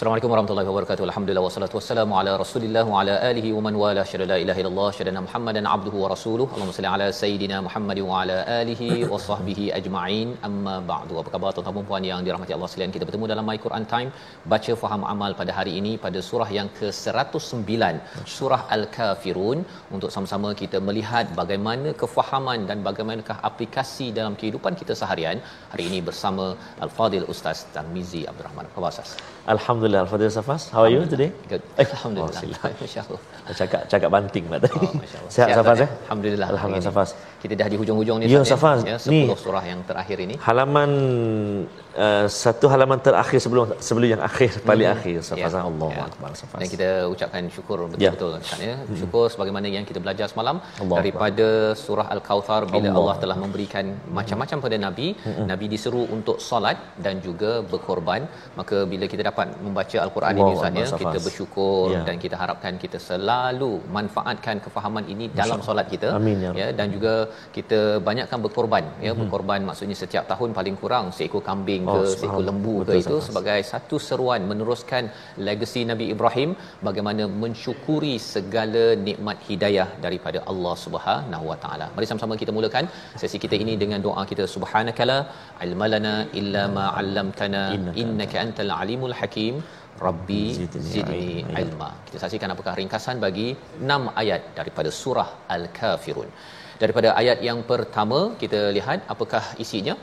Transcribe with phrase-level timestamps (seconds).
[0.00, 1.04] Assalamualaikum warahmatullahi wabarakatuh.
[1.06, 4.86] Alhamdulillah wassalatu wassalamu ala Rasulillah wa ala alihi wa man wala syada la ilaha illallah
[4.98, 6.48] syadana Muhammadan abduhu wa rasuluhu.
[6.54, 10.28] Allahumma salli ala sayidina Muhammad wa ala alihi wa sahbihi ajma'in.
[10.48, 11.18] Amma ba'du.
[11.22, 12.94] Apa khabar tuan-tuan dan puan yang dirahmati Allah sekalian?
[12.94, 14.08] Kita bertemu dalam My Quran Time
[14.54, 18.00] baca faham amal pada hari ini pada surah yang ke-109,
[18.36, 19.60] surah Al-Kafirun
[19.98, 25.36] untuk sama-sama kita melihat bagaimana kefahaman dan bagaimanakah aplikasi dalam kehidupan kita seharian.
[25.74, 26.48] Hari ini bersama
[26.86, 28.64] Al-Fadil Ustaz Tarmizi Abdul Rahman.
[28.70, 29.12] Apa khabar Ustaz?
[29.54, 31.30] Alhamdulillah Al-Fadhil Safas How are you today?
[31.50, 31.62] Good.
[31.82, 32.42] Eh, Alhamdulillah.
[32.64, 32.72] oh.
[32.82, 33.20] Masya-Allah.
[33.60, 34.78] Cakap cakap banting pula tadi.
[34.78, 34.92] Oh.
[35.34, 35.84] Sihat Safas tak?
[35.86, 35.90] eh?
[36.06, 36.48] Alhamdulillah.
[36.54, 36.88] Alhamdulillah.
[36.88, 37.10] Safas.
[37.42, 38.78] Kita dah di hujung-hujung ni Ya, Safas.
[38.90, 39.20] Ya, Ni.
[39.26, 40.34] 10 surah yang terakhir ini.
[40.46, 40.90] Halaman
[42.04, 44.96] uh, satu halaman terakhir sebelum sebelum yang akhir paling Hmm.
[44.98, 46.04] akhir Safas Ya, Allah ya.
[46.10, 46.58] Akbar Safas.
[46.62, 48.76] Dan kita ucapkan syukur betul-betul Ustaz ya.
[49.02, 51.46] Syukur sebagaimana yang kita belajar semalam Allah daripada
[51.84, 52.98] surah Al-Kautsar bila Allah.
[53.02, 53.84] Allah telah memberikan
[54.18, 55.08] macam-macam pada nabi,
[55.52, 58.22] nabi diseru untuk solat dan juga berkorban.
[58.60, 62.00] Maka bila kita dapat membaca Al-Quran ini Allah Ustaz ya, Akbar, kita bersyukur Ya.
[62.08, 66.08] dan kita harapkan kita selalu manfaatkan kefahaman ini dalam solat kita.
[66.18, 67.14] Amin, ya ya dan juga
[67.56, 67.78] kita
[68.08, 69.12] banyakkan berkorban ya.
[69.20, 73.16] Berkorban maksudnya setiap tahun paling kurang seekor kambing Oh, ke seekor lembu ke Betul, itu
[73.16, 73.26] Safas.
[73.28, 75.04] sebagai satu seruan meneruskan
[75.48, 76.50] legasi Nabi Ibrahim
[76.88, 81.86] bagaimana mensyukuri segala nikmat hidayah daripada Allah Subhanahu Wa Taala.
[81.96, 82.84] Mari sama-sama kita mulakan
[83.22, 84.44] sesi kita ini dengan doa kita.
[84.54, 85.18] Subhanakala
[85.66, 87.62] ilmalana illa ma 'allamtana
[88.02, 89.54] innaka antal alimul hakim
[90.06, 90.42] Rabbi
[90.90, 91.26] Zidni
[91.62, 91.90] ilma.
[92.06, 93.48] Kita saksikan apakah ringkasan bagi
[93.80, 96.30] 6 ayat daripada surah Al-Kafirun.
[96.82, 99.96] Daripada ayat yang pertama kita lihat apakah isinya.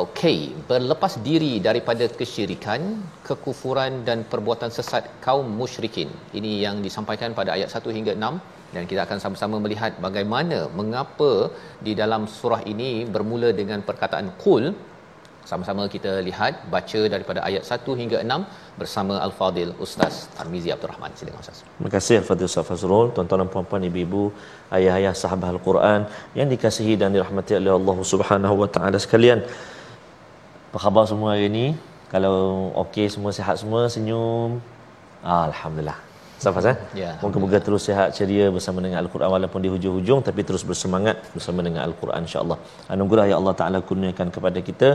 [0.00, 2.80] Okey, berlepas diri daripada kesyirikan,
[3.26, 6.08] kekufuran dan perbuatan sesat kaum musyrikin.
[6.38, 8.30] Ini yang disampaikan pada ayat 1 hingga 6
[8.74, 11.32] dan kita akan sama-sama melihat bagaimana mengapa
[11.86, 14.64] di dalam surah ini bermula dengan perkataan qul.
[15.50, 21.10] Sama-sama kita lihat baca daripada ayat 1 hingga 6 bersama Al-Fadil Ustaz Tarmizi Abdul Rahman.
[21.18, 21.58] Silakan Ustaz.
[21.66, 24.24] Terima kasih Al-Fadhil Ustaz Fazrul, tuan-tuan dan puan-puan, ibu-ibu,
[24.76, 26.00] ayah-ayah sahabat Al-Quran
[26.38, 29.42] yang dikasihi dan dirahmati oleh Allah Subhanahu wa taala sekalian.
[30.70, 31.66] Apa khabar semua hari ini?
[32.12, 32.36] Kalau
[32.84, 34.60] okey semua sihat semua, senyum.
[35.24, 36.11] Ah, Alhamdulillah.
[36.44, 36.76] Safas eh?
[37.02, 41.60] Ya, Moga-moga terus sihat ceria bersama dengan Al-Quran walaupun di hujung-hujung tapi terus bersemangat bersama
[41.66, 42.58] dengan Al-Quran insya-Allah.
[42.94, 44.88] Anugerah yang Allah Taala kurniakan kepada kita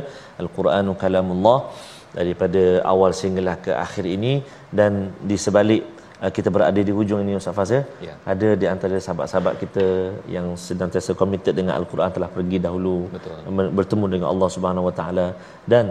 [0.43, 1.59] Al-Quranu kalamullah
[2.19, 2.63] daripada
[2.93, 4.33] awal sehinggalah ke akhir ini
[4.79, 4.91] dan
[5.29, 5.83] di sebalik
[6.23, 7.81] uh, kita berada di hujung ini Ustaz Faz ya.
[8.07, 8.13] Ya.
[8.33, 9.85] Ada di antara sahabat-sahabat kita
[10.35, 13.71] yang senantiasa committed dengan Al-Quran telah pergi dahulu Betul.
[13.79, 15.27] bertemu dengan Allah Subhanahu Wa Taala
[15.73, 15.85] dan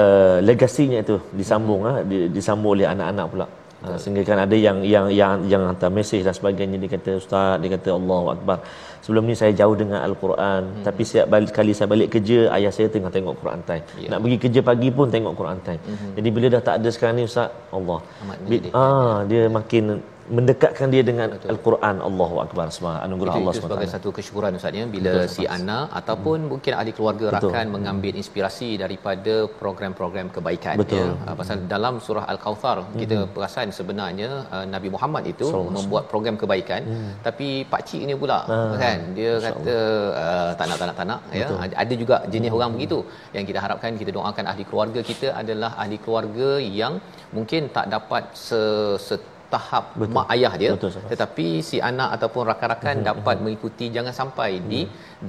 [0.00, 3.48] uh, legasinya itu disambung ah di, disambung oleh anak-anak pula.
[3.80, 7.56] Uh, sehingga kan ada yang yang yang yang hantar mesej dan sebagainya dia kata ustaz
[7.62, 8.58] dia kata Allahu akbar.
[9.04, 10.84] Sebelum ni saya jauh dengan al-Quran hmm.
[10.86, 13.84] tapi setiap balik kali saya balik kerja ayah saya tengah tengok Quran time.
[14.02, 14.08] Ya.
[14.12, 15.82] Nak pergi kerja pagi pun tengok Quran time.
[15.88, 16.12] Hmm.
[16.16, 17.48] Jadi bila dah tak ada sekarang ni ustaz
[17.78, 17.98] Allah.
[18.22, 18.72] Amat Bi- mendidik.
[18.82, 19.84] ah dia makin
[20.36, 21.96] mendekatkan dia dengan al-Quran.
[22.08, 22.66] Allahu akbar.
[22.76, 23.62] Subhanahu anugerah Allah SWT.
[23.64, 24.84] sebagai satu kesyukuran Ustaz ya.
[24.94, 26.50] Bila Betul, si anak ataupun hmm.
[26.52, 27.50] mungkin ahli keluarga Betul.
[27.50, 30.98] rakan mengambil inspirasi daripada program-program kebaikan Betul.
[30.98, 32.98] ya Ah, pasal dalam surah al-kautsar hmm.
[33.02, 37.10] kita perasan sebenarnya uh, Nabi Muhammad itu Sallallahu membuat program kebaikan hmm.
[37.26, 38.98] tapi pak cik ni pula Ah, kan.
[39.18, 39.76] Dia kata
[40.22, 41.46] uh, tak nak tak nak tak nak ya.
[41.82, 42.98] Ada juga jenis orang begitu.
[43.36, 46.50] Yang kita harapkan kita doakan ahli keluarga kita adalah ahli keluarga
[46.80, 46.94] yang
[47.36, 48.60] mungkin tak dapat se,
[49.08, 49.14] se
[49.54, 50.14] tahap Betul.
[50.16, 54.80] mak ayah dia Betul, tetapi si anak ataupun rakan-rakan dapat mengikuti jangan sampai di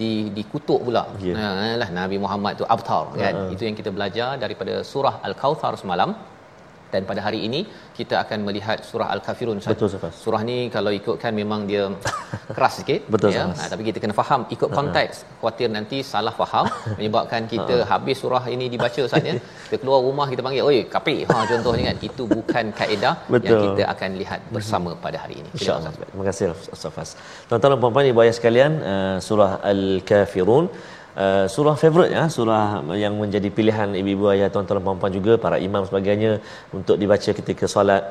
[0.01, 1.03] di dikutuk pula.
[1.27, 1.33] Ya.
[1.39, 1.47] Ha
[1.81, 3.33] lah Nabi Muhammad tu abtar kan.
[3.53, 6.11] Itu yang kita belajar daripada surah Al-Kautsar semalam
[6.93, 7.59] dan pada hari ini
[7.97, 9.73] kita akan melihat surah al-kafirun Ustaz.
[9.73, 10.13] Betul, Ustaz.
[10.23, 11.83] surah ni kalau ikutkan memang dia
[12.55, 13.45] keras sikit Betul, ya.
[13.59, 15.15] Ha, tapi kita kena faham ikut konteks.
[15.41, 16.65] Khuatir nanti salah faham
[16.97, 19.35] menyebabkan kita habis surah ini dibaca Ustaz ya.
[19.71, 23.61] Kita keluar rumah kita panggil oi kafir ha contohnya kan itu bukan kaedah yang Betul.
[23.65, 25.49] kita akan lihat bersama pada hari ini.
[25.57, 25.91] InsyaAllah.
[26.11, 26.45] Terima kasih
[26.75, 27.09] Ustaz Fas.
[27.47, 30.65] Tuan-tuan dan puan-puan ibu ayah sekalian, uh, surah Al-Kafirun
[31.11, 35.57] Uh, surah favourite ya surah yang menjadi pilihan ibu-ibu ayah tuan-tuan dan puan-puan juga para
[35.67, 36.31] imam sebagainya
[36.77, 38.03] untuk dibaca ketika solat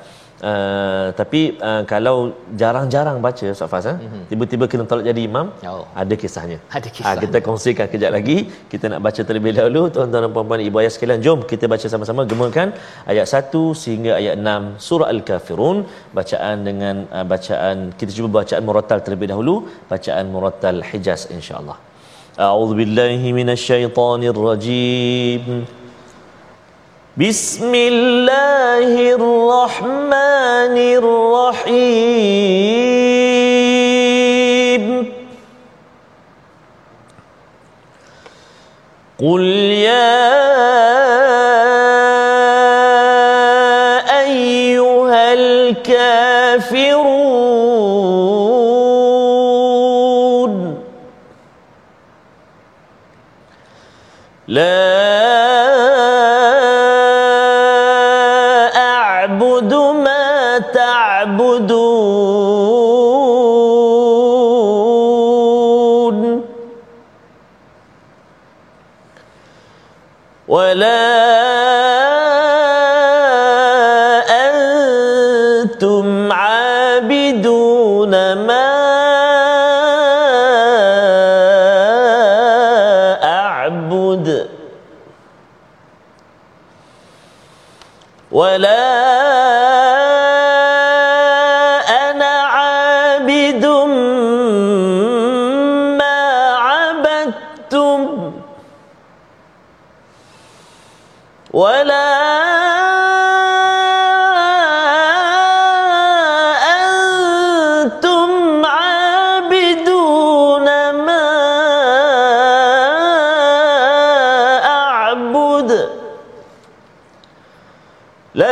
[0.49, 3.97] Uh, tapi uh, kalau jarang-jarang baca Ustaz Fas eh?
[4.01, 4.23] mm-hmm.
[4.31, 5.85] tiba-tiba kena tolak jadi imam Oh.
[6.03, 7.13] ada kisahnya Ada kisah.
[7.13, 8.37] Ah, kita kongsikan kejap lagi
[8.73, 12.25] kita nak baca terlebih dahulu tuan-tuan dan puan-puan ibu ayah sekalian jom kita baca sama-sama
[12.31, 12.73] gemakan
[13.05, 13.53] ayat 1
[13.83, 15.85] sehingga ayat 6 surah al-kafirun
[16.19, 19.57] bacaan dengan uh, bacaan kita cuba bacaan murattal terlebih dahulu
[19.93, 21.79] bacaan murattal hijaz insyaallah
[22.39, 25.65] أعوذ بالله من الشيطان الرجيم.
[27.17, 32.23] بسم الله الرحمن الرحيم.
[39.19, 39.43] قل
[39.91, 40.60] يا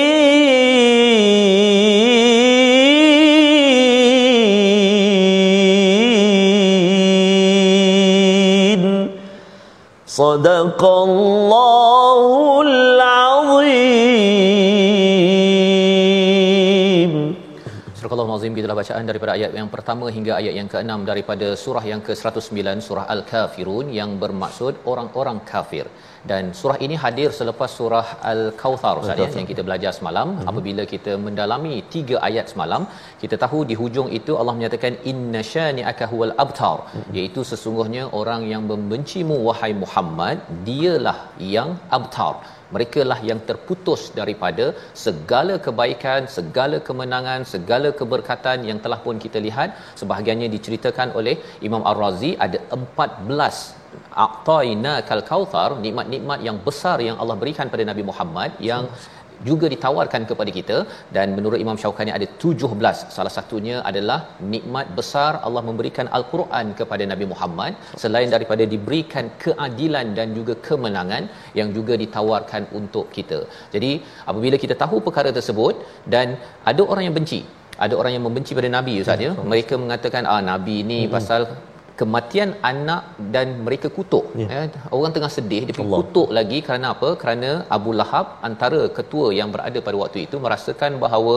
[10.07, 11.66] صدق الله
[18.47, 22.79] Al-Azim gitulah bacaan daripada ayat yang pertama hingga ayat yang ke-6 daripada surah yang ke-109
[22.87, 25.85] surah Al-Kafirun yang bermaksud orang-orang kafir.
[26.29, 30.27] Dan surah ini hadir selepas surah Al-Kautsar Ustaz ya, yang kita belajar semalam.
[30.31, 30.49] Mm-hmm.
[30.51, 32.83] Apabila kita mendalami tiga ayat semalam,
[33.23, 37.15] kita tahu di hujung itu Allah menyatakan inna syani'aka huwal abtar, mm-hmm.
[37.17, 40.37] iaitu sesungguhnya orang yang membencimu wahai Muhammad,
[40.69, 41.17] dialah
[41.55, 42.35] yang abtar
[42.75, 44.65] mereka lah yang terputus daripada
[45.05, 49.69] segala kebaikan, segala kemenangan, segala keberkatan yang telah pun kita lihat.
[50.01, 51.35] Sebahagiannya diceritakan oleh
[51.69, 53.87] Imam Ar-Razi ada 14
[54.25, 58.83] aqtaina kal kautsar nikmat-nikmat yang besar yang Allah berikan pada Nabi Muhammad yang
[59.49, 60.77] juga ditawarkan kepada kita.
[61.15, 64.19] Dan menurut Imam Syaukani ada 17 salah satunya adalah
[64.53, 67.73] nikmat besar Allah memberikan al-Quran kepada Nabi Muhammad.
[68.03, 71.25] Selain daripada diberikan keadilan dan juga kemenangan
[71.59, 73.39] yang juga ditawarkan untuk kita.
[73.75, 73.91] Jadi
[74.31, 75.75] apabila kita tahu perkara tersebut
[76.15, 76.27] dan
[76.71, 77.41] ada orang yang benci
[77.85, 79.31] ada orang yang membenci pada nabi ustaz ya.
[79.51, 81.11] Mereka mengatakan ah nabi ni hmm.
[81.15, 81.41] pasal
[82.01, 83.01] kematian anak
[83.35, 84.47] dan mereka kutuk Ya.
[84.55, 84.81] ya.
[84.97, 85.99] orang tengah sedih dia pergi Allah.
[86.01, 90.93] kutuk lagi kerana apa kerana Abu Lahab antara ketua yang berada pada waktu itu merasakan
[91.03, 91.35] bahawa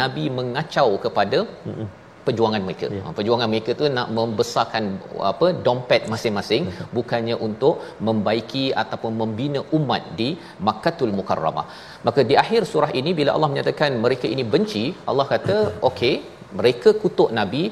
[0.00, 1.88] nabi mengacau kepada Mm-mm.
[2.26, 2.86] perjuangan mereka.
[2.90, 2.96] Ya.
[2.98, 3.14] Yeah.
[3.18, 4.84] Perjuangan mereka tu nak membesarkan
[5.30, 6.90] apa dompet masing-masing Betul.
[6.98, 7.74] bukannya untuk
[8.08, 10.28] membaiki ataupun membina umat di
[10.68, 11.66] Makkahul Mukarramah.
[12.08, 15.56] Maka di akhir surah ini bila Allah menyatakan mereka ini benci, Allah kata
[15.90, 16.14] okey,
[16.60, 17.62] mereka kutuk nabi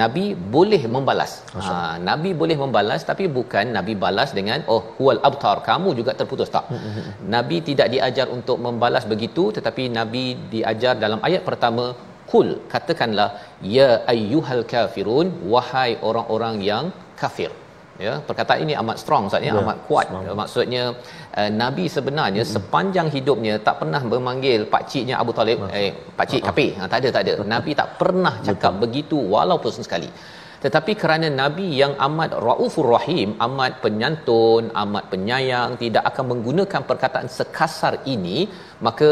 [0.00, 0.24] Nabi
[0.54, 1.32] boleh membalas.
[1.54, 6.50] Ha, Nabi boleh membalas tapi bukan Nabi balas dengan oh huwal abtar kamu juga terputus
[6.56, 6.66] tak.
[7.34, 10.24] Nabi tidak diajar untuk membalas begitu tetapi Nabi
[10.54, 11.86] diajar dalam ayat pertama
[12.30, 13.30] kul katakanlah
[13.76, 16.84] ya ayyuhal kafirun wahai orang-orang yang
[17.20, 17.50] kafir
[18.06, 20.34] ya perkataan ini amat strong maksudnya Ya, amat kuat strong.
[20.40, 20.82] maksudnya
[21.38, 22.52] uh, nabi sebenarnya hmm.
[22.54, 26.98] sepanjang hidupnya tak pernah memanggil pak ciknya Abu Talib eh pak cik kafir ha, tak
[27.02, 28.82] ada tak ada nabi tak pernah cakap Betul.
[28.84, 30.10] begitu walaupun sekali
[30.64, 37.28] tetapi kerana nabi yang amat raufur rahim amat penyantun amat penyayang tidak akan menggunakan perkataan
[37.38, 38.38] sekasar ini
[38.86, 39.08] maka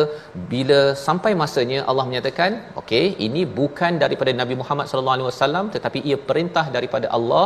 [0.52, 5.98] bila sampai masanya Allah menyatakan okey ini bukan daripada Nabi Muhammad sallallahu alaihi wasallam tetapi
[6.08, 7.44] ia perintah daripada Allah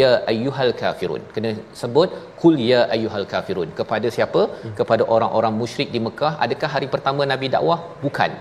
[0.00, 1.22] ya ayyuhal kafirun.
[1.36, 2.10] Kena sebut
[2.42, 3.70] kul ya ayyuhal kafirun.
[3.80, 4.42] Kepada siapa?
[4.80, 6.34] Kepada orang-orang musyrik di Mekah.
[6.46, 7.80] Adakah hari pertama Nabi dakwah?
[8.04, 8.32] Bukan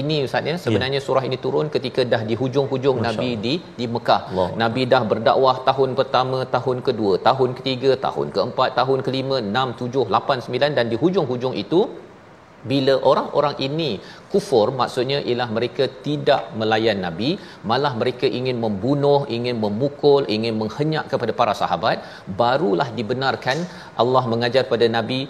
[0.00, 1.06] ini ustaz ya sebenarnya yeah.
[1.06, 4.20] surah ini turun ketika dah di hujung-hujung Masya Nabi di di Mekah.
[4.30, 4.48] Allah.
[4.62, 10.06] Nabi dah berdakwah tahun pertama, tahun kedua, tahun ketiga, tahun keempat, tahun kelima, enam, tujuh,
[10.16, 11.82] lapan, sembilan dan di hujung-hujung itu
[12.70, 13.90] bila orang-orang ini
[14.32, 17.30] kufur maksudnya ialah mereka tidak melayan nabi
[17.70, 21.98] malah mereka ingin membunuh ingin memukul ingin menghenyak kepada para sahabat
[22.40, 23.58] barulah dibenarkan
[24.02, 25.20] Allah mengajar pada nabi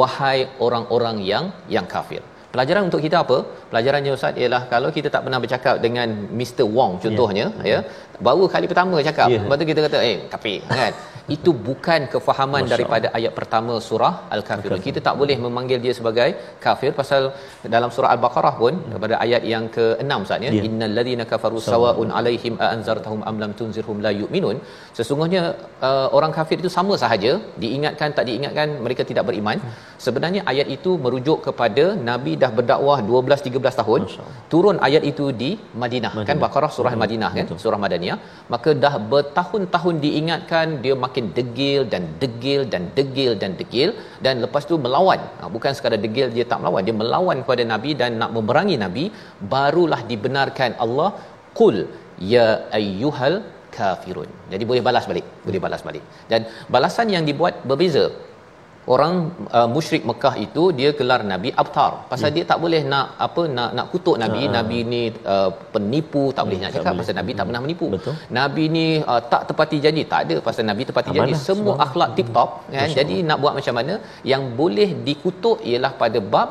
[0.00, 1.46] wahai orang-orang yang
[1.76, 2.22] yang kafir
[2.54, 3.36] Pelajaran untuk kita apa?
[3.70, 7.82] Pelajarannya Ustaz ialah kalau kita tak pernah bercakap dengan Mr Wong contohnya yeah.
[7.84, 9.36] ya, baru kali pertama cakap, Yeah.
[9.36, 9.42] yeah.
[9.46, 10.94] lepas tu kita kata eh kafir kan.
[11.36, 14.80] Itu bukan kefahaman Masya daripada ayat pertama surah Al-Kafirun.
[14.86, 16.28] Kita tak boleh memanggil dia sebagai
[16.64, 17.22] kafir pasal
[17.74, 20.66] dalam surah Al-Baqarah pun pada ayat yang ke-6 Ustaz ya, Yeah.
[20.68, 24.58] innal ladzina kafaru sawaun alaihim a anzartahum am lam tunzirhum la yu'minun.
[24.98, 25.42] Sesungguhnya
[25.88, 27.32] uh, orang kafir itu sama sahaja,
[27.64, 29.60] diingatkan tak diingatkan mereka tidak beriman.
[30.06, 34.00] Sebenarnya ayat itu merujuk kepada Nabi dah berdakwah 12 13 tahun.
[34.52, 35.50] Turun ayat itu di
[35.82, 36.42] Madinah, kan Madinah.
[36.44, 38.18] Baqarah surah Madinah kan, surah Madaniyah.
[38.54, 43.92] Maka dah bertahun-tahun diingatkan dia makin degil dan degil dan degil dan degil
[44.26, 45.20] dan lepas tu melawan.
[45.40, 49.06] Ha, bukan sekadar degil dia tak melawan, dia melawan kepada Nabi dan nak memerangi Nabi,
[49.54, 51.10] barulah dibenarkan Allah
[51.60, 51.76] qul
[52.34, 52.46] ya
[52.78, 53.38] ayyuhal
[53.76, 54.30] kafirun.
[54.52, 56.04] Jadi boleh balas balik, boleh balas balik.
[56.30, 56.40] Dan
[56.74, 58.04] balasan yang dibuat berbeza
[58.94, 59.14] orang
[59.58, 62.34] uh, musyrik Mekah itu dia gelar nabi abtar pasal Ya.
[62.36, 64.52] dia tak boleh nak apa nak nak kutuk nabi Ah.
[64.56, 65.02] nabi ni
[65.34, 67.00] uh, penipu tak boleh nak tak cakap boleh.
[67.02, 68.14] pasal nabi tak pernah menipu Betul.
[68.38, 71.74] nabi ni uh, tak tepati janji tak ada pasal nabi tepati janji semua semua.
[71.86, 73.94] akhlak tip top kan Masya jadi nak buat macam mana
[74.32, 76.50] yang boleh dikutuk ialah pada bab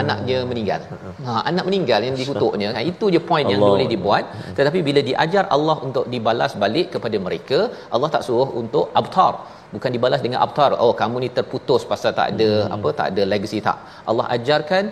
[0.00, 0.80] anak dia meninggal.
[1.24, 2.68] Ha anak meninggal yang dikutuknya.
[2.76, 4.24] Ha itu je point yang boleh dibuat.
[4.58, 7.58] Tetapi bila diajar Allah untuk dibalas balik kepada mereka,
[7.94, 9.34] Allah tak suruh untuk abtar.
[9.74, 10.70] Bukan dibalas dengan abtar.
[10.84, 12.74] Oh kamu ni terputus pasal tak ada hmm.
[12.76, 13.78] apa tak ada legacy tak.
[14.10, 14.84] Allah ajarkan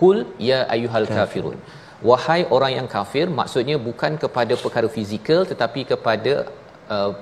[0.00, 0.18] kul
[0.50, 1.58] ya ayyuhal kafirun.
[2.10, 6.32] Wahai orang yang kafir maksudnya bukan kepada perkara fizikal tetapi kepada
[6.94, 7.12] uh,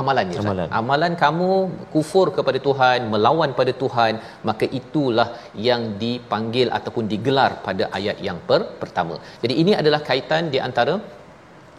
[0.00, 0.38] amalannya.
[0.42, 0.68] Amalan.
[0.80, 1.48] amalan kamu
[1.94, 4.14] kufur kepada Tuhan melawan pada Tuhan
[4.48, 5.28] maka itulah
[5.68, 10.94] yang dipanggil ataupun digelar pada ayat yang per, pertama jadi ini adalah kaitan di antara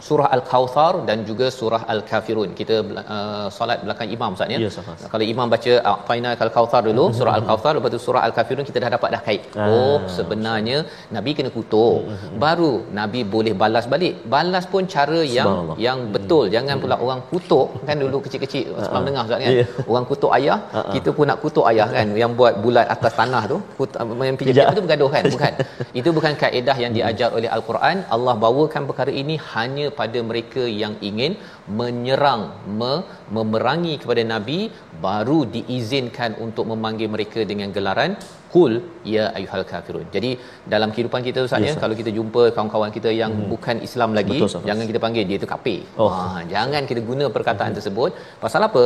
[0.07, 2.49] surah al-kautsar dan juga surah al-kafirun.
[2.59, 2.75] Kita
[3.15, 4.59] uh, solat belakang imam Ustaz ya?
[4.63, 5.03] Ya, Ustaz.
[5.13, 9.09] kalau imam baca aqaina al-kautsar dulu surah al-kautsar lepas tu surah al-kafirun kita dah dapat
[9.15, 9.43] dah kait.
[9.63, 9.67] Ah.
[9.73, 10.77] oh sebenarnya
[11.15, 11.99] nabi kena kutuk.
[12.45, 14.15] Baru nabi boleh balas balik.
[14.35, 15.51] Balas pun cara yang
[15.87, 16.45] yang betul.
[16.55, 17.67] Jangan pula orang kutuk.
[17.87, 19.53] Kan dulu kecil-kecil sebelum dengar Ustaz kan?
[19.59, 19.65] Ya.
[19.91, 20.59] orang kutuk ayah
[20.95, 22.07] kita pun nak kutuk ayah kan?
[22.23, 23.91] Yang buat bulat atas tanah tu kut,
[24.29, 24.67] yang pijak Pijak.
[24.75, 25.23] itu bergaduh kan?
[25.35, 25.53] Bukan.
[25.99, 27.97] Itu bukan kaedah yang diajar oleh al-Quran.
[28.15, 31.33] Allah bawakan perkara ini hanya pada mereka yang ingin
[31.79, 32.43] menyerang
[32.79, 32.93] me,
[33.37, 34.59] memerangi kepada nabi
[35.05, 38.13] baru diizinkan untuk memanggil mereka dengan gelaran
[38.53, 38.73] kul
[39.13, 40.05] ya ayyuhal kafirun.
[40.15, 40.31] Jadi
[40.73, 43.47] dalam kehidupan kita Ustaz Ya, ya, kalau kita jumpa kawan-kawan kita yang hmm.
[43.53, 45.79] bukan Islam lagi, Betul, jangan kita panggil dia tu kafir.
[46.03, 46.09] Oh.
[46.15, 48.11] Ha, jangan kita guna perkataan tersebut.
[48.43, 48.83] Pasal apa?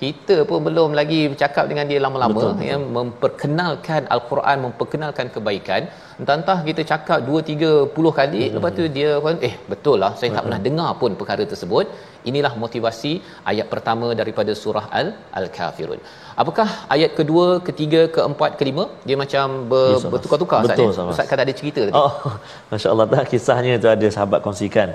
[0.00, 5.82] Kita pun belum lagi bercakap dengan dia lama-lama Betul, ya memperkenalkan al-Quran, memperkenalkan kebaikan.
[6.20, 8.54] Entah-entah kita cakap 2 3 10 kali hmm.
[8.56, 11.86] lepas tu dia pun eh betul lah saya tak pernah dengar pun perkara tersebut.
[12.30, 13.12] Inilah motivasi
[13.50, 15.08] ayat pertama daripada surah Al
[15.40, 16.00] Al-Kafirun.
[16.42, 20.10] Apakah ayat kedua, ketiga, keempat, kelima dia macam ber, Ustaz.
[20.14, 20.60] bertukar-tukar.
[20.66, 20.92] Betul, ya?
[20.94, 21.12] Ustaz.
[21.14, 21.94] Ustaz kata ada cerita tadi.
[22.02, 22.14] Oh,
[22.72, 24.90] Masya Allah tak kisahnya tu ada sahabat kongsikan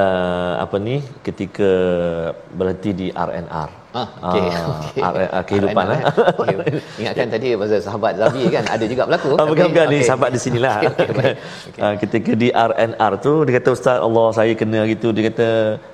[0.00, 0.96] uh, apa ni
[1.28, 1.70] ketika
[2.58, 3.83] berhenti di RNR.
[3.94, 4.42] Ah, okey.
[4.50, 5.02] Ah, okey.
[5.06, 6.00] RNR kehidupan lah.
[6.42, 6.56] Okey.
[7.00, 9.30] Ingatkan tadi pasal sahabat Zabi kan ada juga berlaku.
[9.38, 10.08] Ah, bukan bukan ni okey.
[10.10, 10.74] sahabat di sinilah.
[10.82, 11.36] Okey, okey, baik.
[11.78, 15.48] Ah, ketika di RNR tu dia kata ustaz Allah saya kena gitu dia kata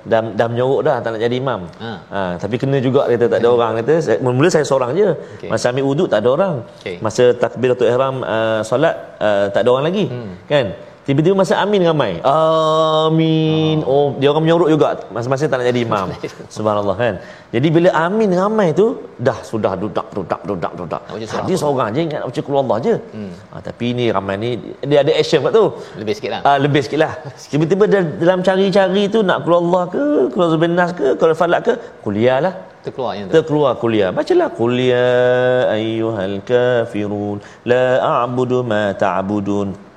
[0.09, 1.61] dah dah menyorok dah tak nak jadi imam.
[1.77, 1.91] Ha.
[2.09, 5.09] Ah, tapi kena juga dia kata tak ada orang kata saya, mula saya seorang je.
[5.37, 5.49] Okey.
[5.53, 6.55] Masa ambil wuduk tak ada orang.
[6.81, 6.97] Okey.
[7.05, 10.05] Masa takbiratul ihram uh, solat uh, tak ada orang lagi.
[10.09, 10.33] Hmm.
[10.49, 10.65] Kan?
[11.01, 12.11] Tiba-tiba masa amin ramai.
[12.21, 13.81] Amin.
[13.81, 16.07] Oh, oh dia orang menyorok juga masa-masa tak nak jadi imam.
[16.55, 17.13] Subhanallah kan.
[17.55, 18.85] Jadi bila amin ramai tu
[19.27, 21.01] dah sudah dudak dudak dudak dudak.
[21.09, 22.95] Hadis seorang je ingat baca keluar Allah je.
[23.17, 23.33] Hmm.
[23.51, 24.49] Ha, tapi ni ramai ni
[24.89, 25.65] dia ada action kat tu.
[26.01, 26.41] Lebih sikitlah.
[26.45, 27.13] Ah lebih sikitlah.
[27.51, 27.83] Tiba-tiba
[28.21, 31.73] dalam cari-cari tu nak keluar Allah ke, keluar Zubinas ke, keluar Falak ke,
[32.05, 32.53] kuliah lah
[32.85, 33.33] terkeluar yang tu.
[33.37, 34.09] Terkeluar kuliah.
[34.17, 37.37] Bacalah kuliah ayyuhal kafirun
[37.71, 39.69] la a'budu ma ta'budun.
[39.73, 39.90] Ta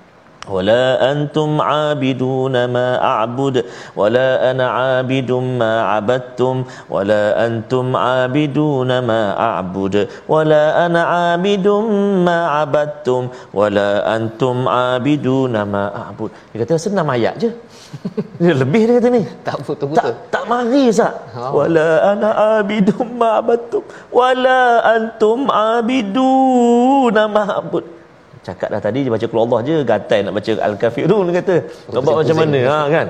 [0.50, 3.56] ولا أنتم عابدون ما أعبد
[3.96, 6.56] ولا أنا عابد ما عبدتم
[6.90, 9.96] ولا أنتم عابدون ما أعبد
[10.28, 11.68] ولا أنا عابد
[12.26, 13.22] ما عبدتم
[13.54, 17.50] ولا أنتم عابدون ما أعبد dia kata senang ayat je
[18.42, 21.62] dia lebih dia kata ni tak betul-betul tak, tak mari Ustaz oh.
[21.62, 27.93] wala ana abidum ma abattum wala antum abiduna ma abud
[28.47, 31.55] cakap dah tadi dia baca keluar Allah je gatai nak baca al-kafirun kata
[31.95, 32.61] nak buat macam mana?
[32.71, 33.07] Ha kan?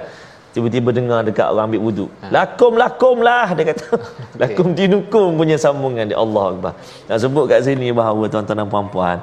[0.54, 2.26] Tiba-tiba dengar dekat orang ambil wuduk ha.
[2.36, 3.86] lakum lakum lah dia kata.
[4.42, 6.72] Lakum dinukum punya sambungan dia Allah akbar.
[7.10, 9.18] Nak sebut kat sini bahawa tuan-tuan dan puan-puan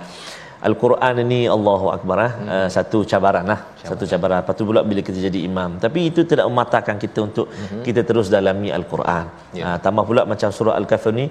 [0.68, 2.32] Al-Quran ini Allahu Akbar eh?
[2.32, 2.50] hmm.
[2.56, 3.90] uh, satu cabaran lah cabaran.
[3.90, 7.46] satu cabaran lepas tu pula bila kita jadi imam tapi itu tidak mematahkan kita untuk
[7.50, 7.82] hmm.
[7.88, 9.26] kita terus dalami Al-Quran
[9.60, 9.64] ya.
[9.66, 11.26] uh, tambah pula macam surah Al-Kafir ni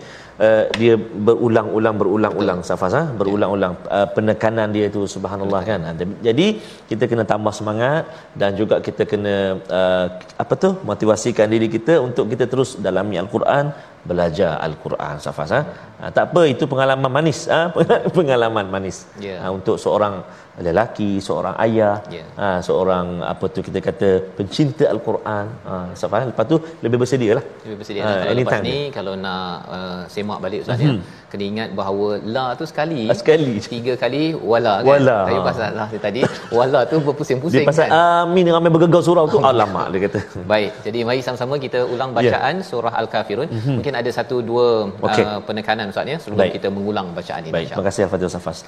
[0.47, 0.95] uh, dia
[1.27, 3.03] berulang-ulang berulang-ulang safas ha?
[3.21, 5.87] berulang-ulang uh, penekanan dia itu subhanallah Betul.
[6.03, 6.47] kan jadi
[6.91, 8.03] kita kena tambah semangat
[8.41, 9.37] dan juga kita kena
[9.81, 10.07] uh,
[10.43, 13.67] apa tu motivasikan diri kita untuk kita terus dalami Al-Quran
[14.01, 15.61] belajar al-Quran safas ha?
[16.01, 17.69] ha tak apa itu pengalaman manis ha?
[18.17, 19.45] pengalaman manis yeah.
[19.45, 20.25] ha, untuk seorang
[20.67, 22.27] lelaki seorang ayah yeah.
[22.41, 27.45] ha, seorang apa tu kita kata pencinta al-Quran ha safas lepas tu lebih bersedia lah
[27.65, 31.01] lebih bersedia ha, kalau lepas ni kalau nak uh, semak balik ustaz mm-hmm.
[31.01, 35.17] ya kena ingat bahawa la tu sekali ah, sekali tiga kali wala kan wala.
[35.29, 36.23] saya pasal lah tadi
[36.59, 38.27] wala tu berpusing-pusing dia pasal kan?
[38.27, 40.21] amin ramai bergegar surau tu alamak dia kata
[40.53, 42.69] baik jadi mari sama-sama kita ulang bacaan yeah.
[42.71, 43.77] surah al-kafirun mm-hmm.
[43.79, 44.67] mungkin ada satu dua
[45.09, 45.25] okay.
[45.25, 46.55] uh, penekanan ustaz ya sebelum baik.
[46.59, 48.59] kita mengulang bacaan ini baik terima kasih al-fatihah safas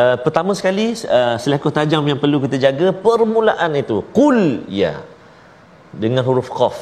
[0.00, 0.86] uh, pertama sekali
[1.18, 3.96] uh, selekoh tajam yang perlu kita jaga permulaan itu.
[4.18, 4.94] Qul ya.
[6.02, 6.76] Dengan huruf qaf.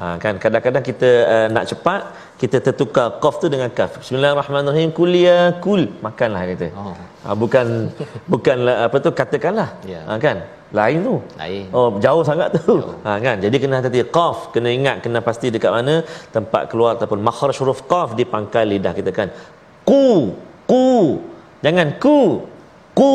[0.00, 0.34] Ha, kan?
[0.42, 2.00] Kadang-kadang kita uh, nak cepat
[2.40, 4.00] kita tertukar qaf tu dengan kaf.
[4.00, 6.96] Bismillahirrahmanirrahim kul ya kul makanlah kata oh.
[7.24, 7.66] ha, bukan
[8.32, 9.68] bukanlah apa tu katakanlah.
[9.84, 10.08] Yeah.
[10.08, 10.40] ha, kan?
[10.78, 11.14] Lain tu.
[11.36, 11.64] Lain.
[11.76, 12.80] Oh jauh sangat tu.
[13.04, 13.36] Ha, kan?
[13.44, 15.94] Jadi kena hati qaf kena ingat kena pasti dekat mana
[16.36, 19.28] tempat keluar ataupun makhraj huruf qaf di pangkal lidah kita kan?
[19.84, 20.32] Ku
[20.64, 21.20] ku.
[21.60, 22.18] Jangan ku
[22.98, 23.12] ku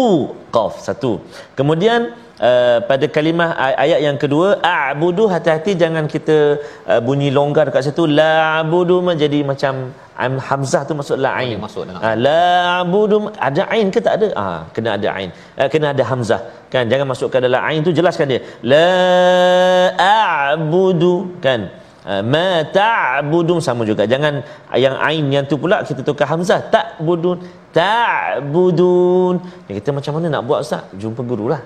[0.55, 1.11] qaf satu.
[1.57, 2.01] Kemudian
[2.35, 8.03] Uh, pada kalimah ayat yang kedua a'budu hati-hati jangan kita uh, bunyi longgar dekat situ.
[8.11, 14.03] La'budu menjadi macam am hamzah tu masuk la'ain masuk dengan uh, la'budu ada ain ke
[14.07, 14.27] tak ada?
[14.35, 15.31] Ah uh, kena ada ain.
[15.55, 16.41] Uh, kena ada hamzah.
[16.73, 18.41] Kan jangan masukkan dalam ain tu jelaskan dia.
[18.73, 18.91] La
[20.11, 21.71] a'budu kan
[22.05, 24.03] Eh, ma ta'budun sama juga.
[24.13, 24.33] Jangan
[24.85, 26.59] yang ain yang tu pula kita tukar hamzah.
[26.73, 27.37] Ta'budun
[27.77, 29.35] ta'budun.
[29.67, 30.83] Ya, kita macam mana nak buat ustaz?
[31.01, 31.61] Jumpa gurulah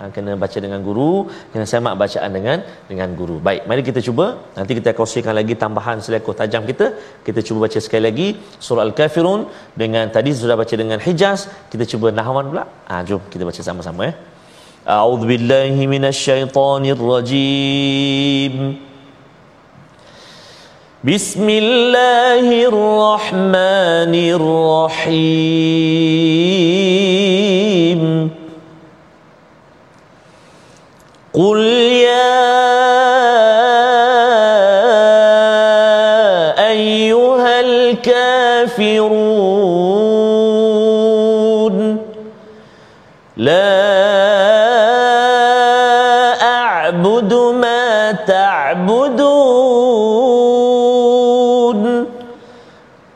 [0.00, 1.12] ha, kena baca dengan guru
[1.52, 2.58] kena semak bacaan dengan
[2.90, 3.36] dengan guru.
[3.46, 4.26] Baik mari kita cuba.
[4.58, 6.86] Nanti kita kongsikan lagi tambahan selekoh tajam kita.
[7.26, 8.28] Kita cuba baca sekali lagi
[8.66, 9.40] surah al-kafirun
[9.82, 11.40] dengan tadi sudah baca dengan hijaz.
[11.72, 12.64] Kita cuba nahwan pula.
[12.88, 14.12] Ha, jom kita baca sama-sama ya.
[14.12, 14.16] Eh.
[14.94, 18.54] a'udzubillahi minasyaitonirrajim.
[21.04, 25.50] بسم الله الرحمن الرحيم.
[31.34, 31.58] قل
[32.06, 32.31] يا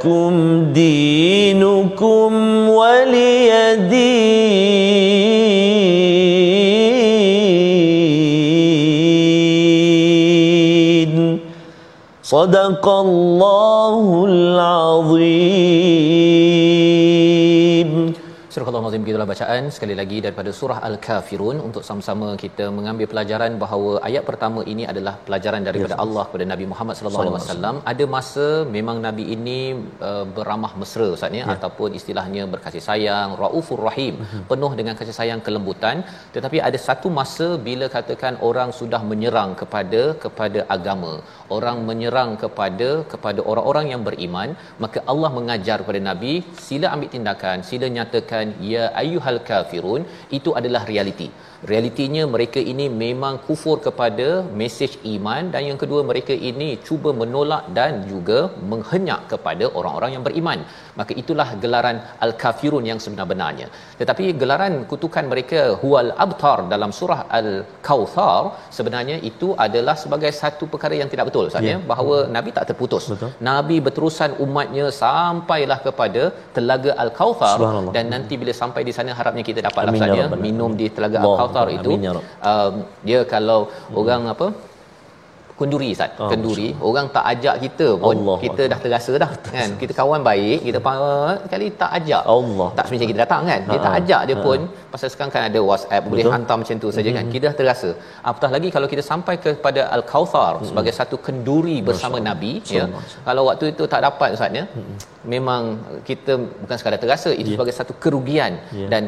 [0.00, 2.32] لكم دينكم
[2.68, 4.20] ولي دين.
[12.22, 15.70] صدق الله العظيم.
[18.52, 23.90] Surah Al-Azim gitulah bacaan sekali lagi daripada surah Al-Kafirun untuk sama-sama kita mengambil pelajaran bahawa
[24.08, 26.02] ayat pertama ini adalah pelajaran daripada yes.
[26.04, 27.76] Allah kepada Nabi Muhammad sallallahu alaihi wasallam.
[27.92, 29.58] Ada masa memang Nabi ini
[30.08, 34.42] uh, beramah mesra Ustaz ya ataupun istilahnya berkasih sayang, raufur rahim, uh-huh.
[34.50, 36.02] penuh dengan kasih sayang kelembutan.
[36.34, 41.14] Tetapi ada satu masa bila katakan orang sudah menyerang kepada kepada agama,
[41.58, 44.50] orang menyerang kepada kepada orang-orang yang beriman,
[44.86, 46.34] maka Allah mengajar kepada Nabi,
[46.66, 48.38] sila ambil tindakan, sila nyatakan
[48.72, 50.02] ya ayyuhal kafirun
[50.38, 51.28] itu adalah realiti
[51.68, 54.28] realitinya mereka ini memang kufur kepada
[54.60, 58.38] mesej iman dan yang kedua mereka ini cuba menolak dan juga
[58.70, 60.60] menghenyak kepada orang-orang yang beriman.
[61.00, 63.66] Maka itulah gelaran al-kafirun yang sebenar-benarnya.
[64.00, 68.42] Tetapi gelaran kutukan mereka huwal abtar dalam surah al-kautsar
[68.78, 71.86] sebenarnya itu adalah sebagai satu perkara yang tidak betul sahaja yeah.
[71.92, 72.32] bahawa hmm.
[72.36, 73.04] nabi tak terputus.
[73.12, 73.30] Betul.
[73.50, 76.22] nabi berterusan umatnya sampailah kepada
[76.56, 77.56] telaga al-kautsar
[77.96, 81.49] dan nanti bila sampai di sana harapnya kita dapat lafaznya ya minum di telaga al-kautsar
[81.50, 82.12] Kauthar itu ya
[82.50, 82.74] um,
[83.08, 84.00] dia kalau hmm.
[84.02, 84.48] orang apa
[85.60, 86.84] kenduri Ustaz oh, kenduri Allah.
[86.88, 88.70] orang tak ajak kita pun Allah kita Allah.
[88.72, 90.80] dah terasa dah kan kita kawan baik kita
[91.52, 94.44] kali tak ajak Allah tak semestinya kita datang kan dia ha, tak ajak dia ha.
[94.46, 94.58] pun
[94.92, 96.10] pasal sekarang kan ada WhatsApp Betul.
[96.12, 97.18] boleh hantar macam tu saja hmm.
[97.18, 97.90] kan kita dah terasa
[98.30, 100.66] apatah lagi kalau kita sampai kepada al-kautsar hmm.
[100.70, 102.84] sebagai satu kenduri bersama Masya nabi Masya ya
[103.28, 104.96] kalau waktu itu tak dapat Ustaz ya hmm.
[105.34, 105.62] memang
[106.08, 106.32] kita
[106.62, 107.56] bukan sekadar terasa itu yeah.
[107.56, 108.88] sebagai satu kerugian yeah.
[108.94, 109.02] dan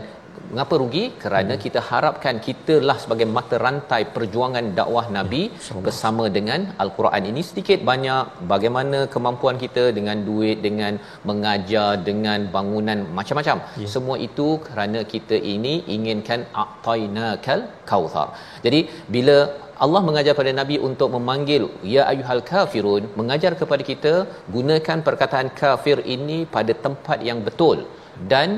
[0.53, 1.05] mengapa rugi?
[1.25, 1.63] Kerana hmm.
[1.65, 7.43] kita harapkan kitalah sebagai mata rantai perjuangan dakwah nabi ya, bersama dengan al-Quran ini.
[7.51, 10.93] Sedikit banyak bagaimana kemampuan kita dengan duit dengan
[11.31, 13.59] mengajar dengan bangunan macam-macam.
[13.83, 13.89] Ya.
[13.95, 17.61] semua itu kerana kita ini inginkan a'tainakal
[17.91, 18.29] kautsar
[18.67, 18.81] jadi
[19.15, 19.37] bila
[19.85, 21.63] Allah mengajar pada Nabi untuk memanggil
[21.95, 24.13] ya ayyuhal kafirun mengajar kepada kita
[24.57, 27.79] gunakan perkataan kafir ini pada tempat yang betul
[28.33, 28.49] dan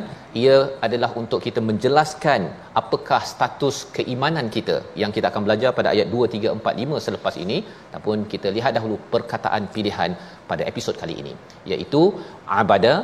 [0.43, 2.41] ia adalah untuk kita menjelaskan
[2.81, 7.35] apakah status keimanan kita yang kita akan belajar pada ayat 2 3 4 5 selepas
[7.45, 7.59] ini.
[7.91, 10.13] Ataupun kita lihat dahulu perkataan pilihan
[10.51, 11.33] pada episod kali ini
[11.73, 12.03] iaitu
[12.61, 12.95] abada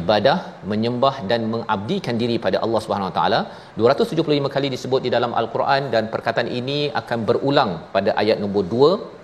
[0.00, 0.36] ibadah
[0.72, 3.40] menyembah dan mengabdikan diri pada Allah Subhanahu Wa Taala.
[3.80, 9.20] 275 kali disebut di dalam al-Quran dan perkataan ini akan berulang pada ayat nombor 2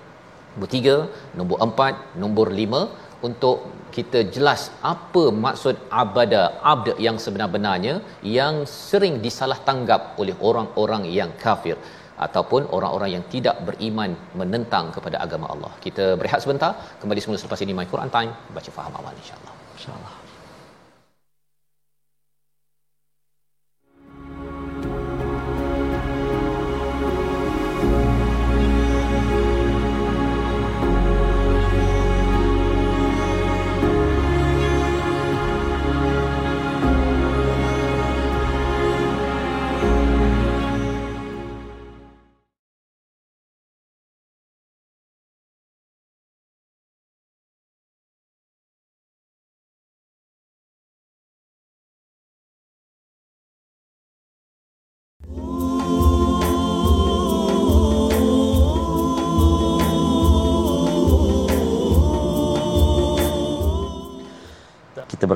[0.59, 3.57] nombor 3 nombor 4 nombor 5 untuk
[3.97, 11.33] kita jelas apa maksud abada abd yang sebenar-benarnya yang sering disalah tanggap oleh orang-orang yang
[11.45, 11.77] kafir
[12.27, 15.73] ataupun orang-orang yang tidak beriman menentang kepada agama Allah.
[15.87, 19.55] Kita berehat sebentar, kembali semula selepas ini My Quran Time, baca faham amal insya-Allah.
[19.79, 20.18] Insya-Allah.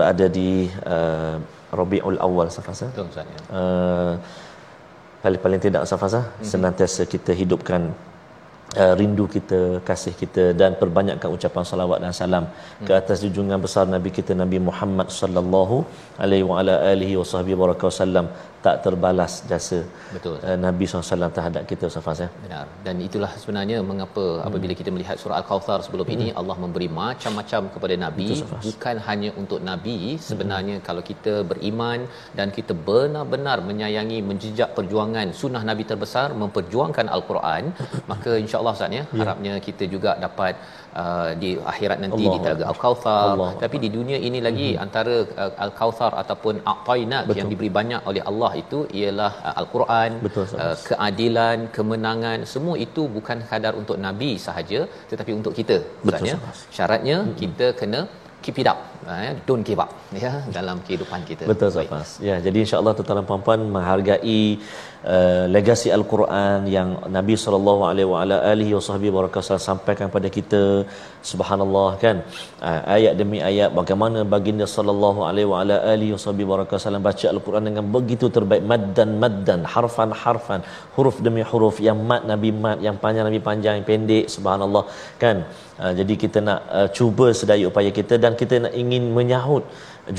[0.03, 0.49] Berada di
[0.95, 1.37] uh,
[1.81, 2.87] Rabiul Awal Safasa.
[2.91, 3.41] Betul Ustaz ya.
[3.59, 4.15] Uh,
[5.23, 6.49] paling paling tidak Safasa mm-hmm.
[6.53, 7.83] senantiasa kita hidupkan
[8.83, 12.87] uh, rindu kita, kasih kita dan perbanyakkan ucapan salawat dan salam hmm.
[12.87, 15.79] ke atas junjungan besar Nabi kita Nabi Muhammad sallallahu
[16.25, 18.27] alaihi wa ala alihi wasallam
[18.67, 19.79] tak terbalas jasa
[20.15, 24.47] betul uh, Nabi SAW terhadap kita Ustaz ya benar dan itulah sebenarnya mengapa hmm.
[24.49, 26.15] apabila kita melihat surah al-kautsar sebelum hmm.
[26.17, 29.99] ini Allah memberi macam-macam kepada nabi betul, bukan hanya untuk nabi
[30.29, 30.85] sebenarnya hmm.
[30.89, 32.01] kalau kita beriman
[32.39, 37.65] dan kita benar-benar menyayangi menjejak perjuangan sunnah nabi terbesar memperjuangkan al-Quran
[38.13, 40.55] maka insya-Allah Ustaz ya, ya harapnya kita juga dapat
[41.01, 43.25] uh, di akhirat nanti Allah di telaga al-kautsar.
[43.63, 44.83] Tapi di dunia ini lagi hmm.
[44.85, 50.47] antara uh, al-kautsar ataupun aqainak yang diberi banyak oleh Allah itu ialah uh, al-Quran Betul,
[50.65, 54.81] uh, keadilan kemenangan semua itu bukan kadar untuk nabi sahaja
[55.13, 56.39] tetapi untuk kita Betul,
[56.77, 57.37] syaratnya hmm.
[57.43, 58.03] kita kena
[58.45, 59.91] keep it up eh, don't give up
[60.25, 61.45] ya dalam kehidupan kita.
[61.53, 64.43] Betul Safas ya jadi insyaallah tuan-tuan dan puan-puan menghargai
[65.13, 70.63] uh, legasi al-Quran yang Nabi sallallahu alaihi wasallam sampaikan kepada kita.
[71.31, 72.17] Subhanallah kan?
[72.69, 79.11] Uh, ayat demi ayat bagaimana baginda sallallahu alaihi wasallam baca al-Quran dengan begitu terbaik maddan
[79.25, 80.63] maddan harfan harfan
[80.97, 84.85] huruf demi huruf yang mad Nabi mad yang panjang Nabi panjang yang pendek subhanallah
[85.25, 85.39] kan?
[85.83, 89.65] Uh, jadi kita nak uh, cuba sedaya upaya kita dan kita nak ingin menyahut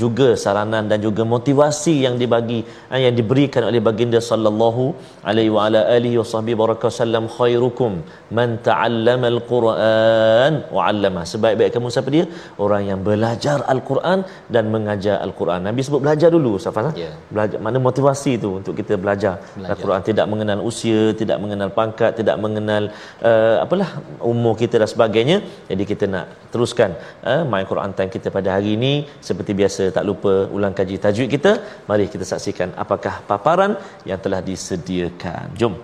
[0.00, 2.60] juga saranan dan juga motivasi yang dibagi
[2.92, 4.84] eh, yang diberikan oleh baginda sallallahu
[5.30, 8.00] alaihi wa ala alihi wasallam khairukum
[8.38, 11.22] man ta'allama al-Quran wa 'allama.
[11.32, 12.24] Sebaik-baik kamu siapa dia?
[12.64, 15.60] Orang yang belajar al-Quran dan mengajar al-Quran.
[15.68, 16.96] Nabi sebut belajar dulu Safas.
[17.04, 17.14] Yeah.
[17.34, 19.68] Belajar mana motivasi tu untuk kita belajar, belajar.
[19.72, 22.88] al-Quran tidak mengenal usia, tidak mengenal pangkat, tidak mengenal
[23.30, 23.90] uh, apalah
[24.32, 25.36] umur kita dan sebagainya.
[25.68, 26.96] Jadi kita nak teruskan
[27.30, 28.92] uh, my Quran time kita pada hari ini
[29.28, 31.52] seperti biasa tak lupa ulang kaji tajwid kita.
[31.90, 33.72] Mari kita saksikan apakah paparan
[34.10, 35.46] yang telah disediakan.
[35.60, 35.74] Jom.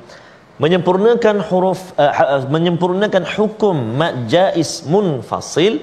[0.63, 5.75] Menyempurnakan huruf uh, menyempurnakan hukum mad jaiz munfasil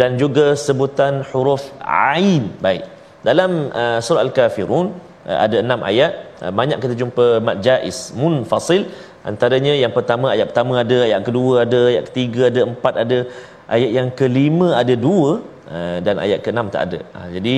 [0.00, 1.64] dan juga sebutan huruf
[2.10, 2.44] ain.
[2.66, 2.84] Baik.
[3.28, 4.86] Dalam uh, surah al-kafirun
[5.28, 6.12] uh, ada enam ayat.
[6.44, 8.84] Uh, banyak kita jumpa mad jaiz munfasil.
[9.30, 13.18] Antaranya yang pertama ayat pertama ada ayat kedua ada ayat ketiga ada empat ada
[13.76, 15.30] ayat yang kelima ada dua
[15.68, 17.00] uh, dan ayat keenam tak ada.
[17.16, 17.56] Uh, jadi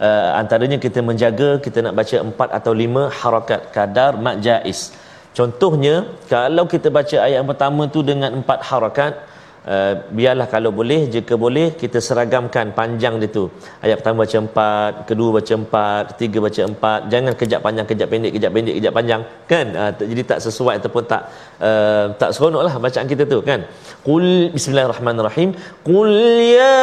[0.00, 4.80] uh, antaranya kita menjaga kita nak baca empat atau lima harakat kadar mad jaiz
[5.38, 5.94] Contohnya
[6.32, 9.12] kalau kita baca ayat yang pertama tu dengan empat harakat
[9.74, 13.44] uh, biarlah kalau boleh jika boleh kita seragamkan panjang dia tu.
[13.84, 17.00] Ayat pertama baca empat, kedua baca empat, ketiga baca empat.
[17.12, 19.20] Jangan kejap panjang, kejap pendek, kejap pendek, kejap panjang.
[19.52, 19.66] Kan?
[19.82, 21.22] Uh, jadi tak sesuai ataupun tak
[21.68, 23.60] uh, tak seronoklah bacaan kita tu kan.
[24.08, 24.26] Qul
[24.56, 25.50] bismillahirrahmanirrahim.
[25.88, 26.12] Qul
[26.56, 26.76] ya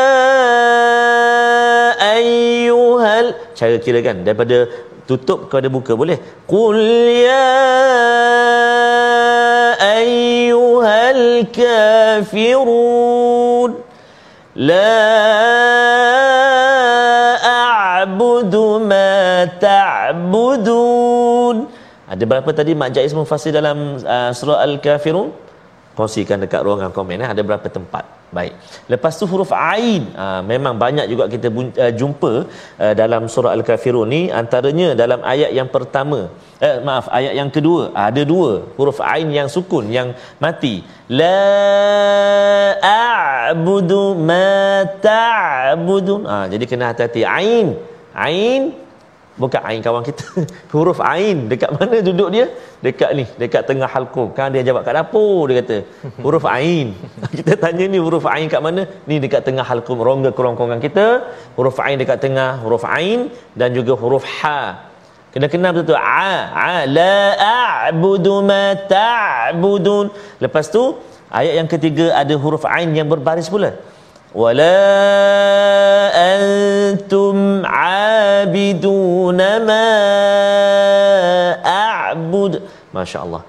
[2.15, 4.57] ayyuhal cara kira kan daripada
[5.09, 6.17] tutup kepada buka boleh
[6.49, 6.77] qul
[7.27, 7.45] ya
[9.85, 11.25] ayyuhal
[11.59, 12.91] kafirun
[14.69, 14.91] la
[17.53, 19.13] a'budu ma
[19.65, 21.57] ta'budun
[22.13, 25.27] ada berapa tadi mak jaiz mufassir dalam uh, surah al-kafirun
[25.97, 27.29] kongsikan dekat ruangan komen eh.
[27.33, 28.05] ada berapa tempat?
[28.37, 28.53] Baik.
[28.91, 30.03] Lepas tu huruf ain.
[30.19, 32.31] Ha, memang banyak juga kita uh, jumpa
[32.83, 34.21] uh, dalam surah al-kafirun ni.
[34.41, 36.19] Antaranya dalam ayat yang pertama
[36.67, 37.95] eh, maaf ayat yang kedua.
[38.07, 40.11] Ada dua huruf ain yang sukun yang
[40.45, 40.75] mati.
[41.21, 41.41] La
[42.99, 44.49] a'budu ma
[45.09, 46.23] ta'budun.
[46.31, 47.23] Ha, jadi kena hati-hati.
[47.39, 47.67] Ain.
[48.27, 48.84] Ain
[49.41, 50.25] bukan ain kawan kita.
[50.73, 51.37] Huruf ain.
[51.51, 52.45] Dekat mana duduk dia?
[52.85, 53.25] Dekat ni.
[53.41, 55.77] Dekat tengah halqum kan dia jawab kat dapur dia kata.
[56.25, 56.87] Huruf ain.
[57.37, 58.83] Kita tanya ni huruf ain kat mana?
[59.09, 61.07] Ni dekat tengah halqum rongga kerongkongan kita.
[61.57, 63.31] Huruf ain dekat tengah huruf ain.
[63.59, 64.59] Dan juga huruf ha.
[65.35, 66.31] Kena kenal betul a.
[66.67, 66.71] A.
[66.97, 67.15] La
[67.55, 68.63] a'budu ma
[68.95, 70.05] ta'budun.
[70.43, 70.83] Lepas tu
[71.39, 73.71] ayat yang ketiga ada huruf ain yang berbaris pula
[74.35, 74.75] ولا
[76.35, 79.87] أنتم عابدون ما
[81.65, 82.61] أعبد.
[82.93, 83.41] ما شاء الله.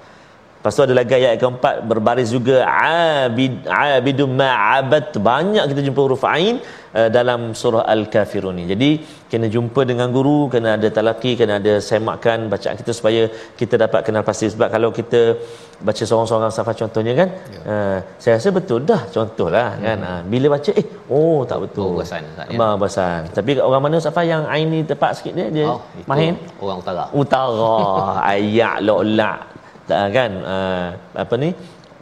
[0.67, 6.23] Lepas tu ada lagi ayat keempat berbaris juga abid abidum ma'abad banyak kita jumpa huruf
[6.27, 6.59] ain
[6.91, 8.65] uh, dalam surah al-kafirun ni.
[8.71, 8.89] Jadi
[9.31, 14.03] kena jumpa dengan guru, kena ada talaki, kena ada semakkan bacaan kita supaya kita dapat
[14.03, 15.39] kenal pasti sebab kalau kita
[15.87, 17.59] baca seorang-seorang safa contohnya kan ya.
[17.71, 19.83] uh, saya rasa betul dah contohlah hmm.
[19.87, 19.97] kan?
[20.11, 21.87] Uh, bila baca eh oh tak betul.
[21.87, 22.69] Oh bahasan ya.
[22.83, 25.79] bahasan tapi orang mana safa yang ain ni tepat sikit dia dia oh,
[26.11, 26.35] main?
[26.59, 27.05] orang utara.
[27.23, 27.77] Utara.
[28.35, 29.39] Ayak lolak.
[29.47, 29.56] tak
[29.87, 30.31] kan?
[30.53, 30.87] Uh,
[31.23, 31.49] apa ni?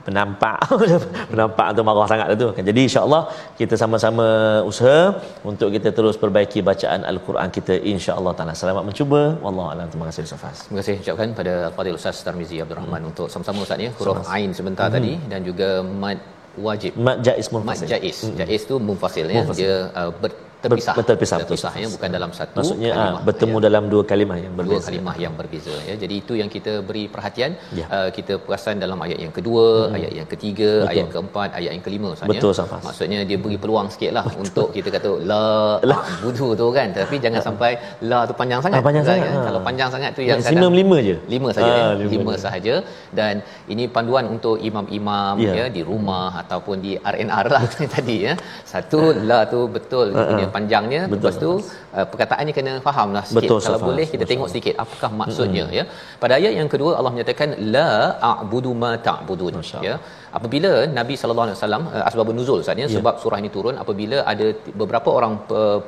[0.05, 0.57] Penampak.
[1.31, 2.47] Penampak tu marah sangat tu.
[2.55, 2.63] Kan?
[2.69, 3.21] Jadi insyaallah
[3.59, 4.27] kita sama-sama
[4.71, 5.17] usaha
[5.51, 8.53] untuk kita terus perbaiki bacaan al-Quran kita insyaallah taala.
[8.61, 9.21] Selamat mencuba.
[9.45, 9.87] Wallahu alam.
[9.89, 13.09] Terima kasih Safas terima kasih ucapkan pada Fadil Ustaz Tarmizi Abdul Rahman hmm.
[13.11, 13.91] untuk sama-sama Ustaz ya.
[13.97, 14.95] Huruf ain sebentar hmm.
[14.97, 15.69] tadi dan juga
[16.03, 16.21] mad
[16.67, 16.91] wajib.
[17.07, 17.85] Mad jaiz munfasil.
[17.89, 18.37] Mad jaiz hmm.
[18.41, 19.43] jaiz tu munfasil ya.
[19.61, 20.93] Dia uh, ber- terpisah.
[21.11, 23.63] Terpisah, terpisah ya bukan dalam satu maksudnya ah, kalimah, bertemu ya.
[23.67, 24.75] dalam dua kalimah yang berbeza.
[24.75, 25.95] dua kalimah yang berbeza ya.
[26.03, 27.51] Jadi itu yang kita beri perhatian.
[27.79, 27.85] Ya.
[27.95, 29.97] uh, kita perasan dalam ayat yang kedua hmm.
[29.97, 30.91] ayat yang ketiga Betul.
[30.91, 32.83] ayat keempat ayat yang kelima sahaja Betul Safas.
[32.87, 35.45] maksudnya dia beri peluang sikitlah untuk kita kata la
[35.89, 35.97] la.
[36.23, 36.87] budu tu kan.
[36.99, 37.45] Tapi jangan ya.
[37.47, 37.71] sampai
[38.09, 38.79] la tu panjang sangat.
[38.79, 39.29] Ah, panjang sangat.
[39.35, 39.41] ha.
[39.47, 41.15] kalau panjang sangat tu yang maksimum lima je.
[41.33, 42.75] lima saja ha, lima, lima sahaja.
[43.19, 43.33] Dan
[43.73, 47.63] ini panduan untuk imam-imam ya, ya di rumah ataupun di RNR lah
[47.95, 48.33] tadi ya.
[48.73, 50.07] Satu la tu betul.
[50.15, 51.51] Dia punya panjangnya betul lepas tu
[51.97, 53.87] uh, perkataannya kena fahamlah sikit Betul, kalau Safa.
[53.89, 54.31] boleh kita Betul.
[54.31, 55.75] tengok sedikit apakah maksudnya hmm.
[55.77, 55.83] ya
[56.23, 57.89] pada ayat yang kedua Allah menyatakan la
[58.31, 59.95] a'budu ma ta'budun ya
[60.37, 62.95] apabila Nabi sallallahu alaihi wasallam uh, asbabun nuzul saatnya ya.
[62.97, 64.47] sebab surah ini turun apabila ada
[64.81, 65.35] beberapa orang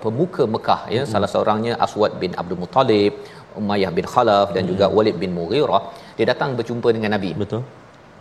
[0.06, 1.12] pemuka Mekah ya hmm.
[1.14, 3.14] salah seorangnya Aswad bin Abdul Muttalib
[3.62, 4.72] Umayyah bin Khalaf dan hmm.
[4.72, 5.84] juga Walid bin Mughirah
[6.18, 7.64] dia datang berjumpa dengan Nabi betul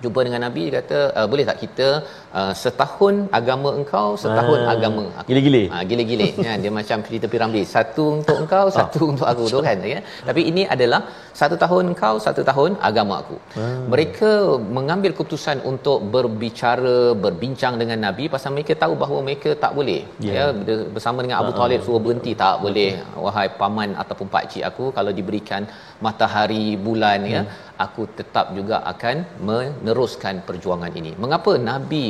[0.04, 1.88] jumpa dengan nabi dia kata uh, boleh tak kita
[2.38, 5.04] uh, setahun agama engkau setahun Ah, agama?
[5.20, 5.62] aku gile-gile.
[5.72, 9.78] ha, gile-gile kan dia macam cerita piramli satu untuk engkau satu untuk aku tu kan
[9.92, 10.00] ya.
[10.28, 11.00] Tapi ini adalah
[11.40, 13.36] satu tahun engkau satu tahun agama aku.
[13.92, 14.30] Mereka
[14.78, 20.00] mengambil keputusan untuk berbicara berbincang dengan nabi pasal mereka tahu bahawa mereka tak boleh.
[20.26, 20.32] Ya.
[20.36, 22.90] ya ber- bersama dengan Abu Talib suruh berhenti tak boleh
[23.26, 25.62] wahai paman ataupun pak cik aku kalau diberikan
[26.06, 27.42] matahari bulan ya
[27.84, 29.16] aku tetap juga akan
[29.48, 31.12] meneruskan perjuangan ini.
[31.24, 32.04] Mengapa nabi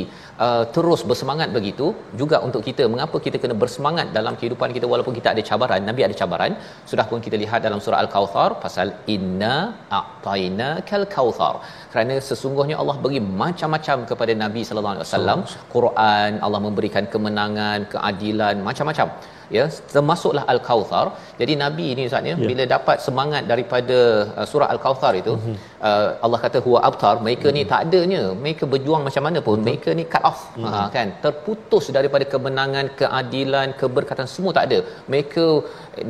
[0.46, 1.86] uh, terus bersemangat begitu?
[2.20, 6.02] Juga untuk kita mengapa kita kena bersemangat dalam kehidupan kita walaupun kita ada cabaran nabi
[6.08, 6.54] ada cabaran?
[6.90, 9.54] Sudah pun kita lihat dalam surah al-kautsar pasal inna
[10.00, 11.54] a'taina kal kautsar
[11.92, 15.40] kerana sesungguhnya Allah beri macam-macam kepada nabi sallallahu alaihi wasallam.
[15.76, 19.08] Quran Allah memberikan kemenangan keadilan macam-macam
[19.56, 21.04] ya termasuklah al-kautsar
[21.40, 22.46] jadi nabi ini ustaz ya Ya.
[22.50, 23.98] bila dapat semangat daripada
[24.38, 25.54] uh, surah al-kautsar itu Mhm.
[25.88, 29.90] uh, Allah kata huwa abtar mereka ni tak adanya mereka berjuang macam mana pun mereka
[29.98, 30.40] ni cut off.
[30.56, 30.66] Mhm.
[30.74, 31.08] ha, kan?
[31.24, 34.78] Terputus daripada kemenangan keadilan keberkatan semua tak ada.
[35.12, 35.44] Mereka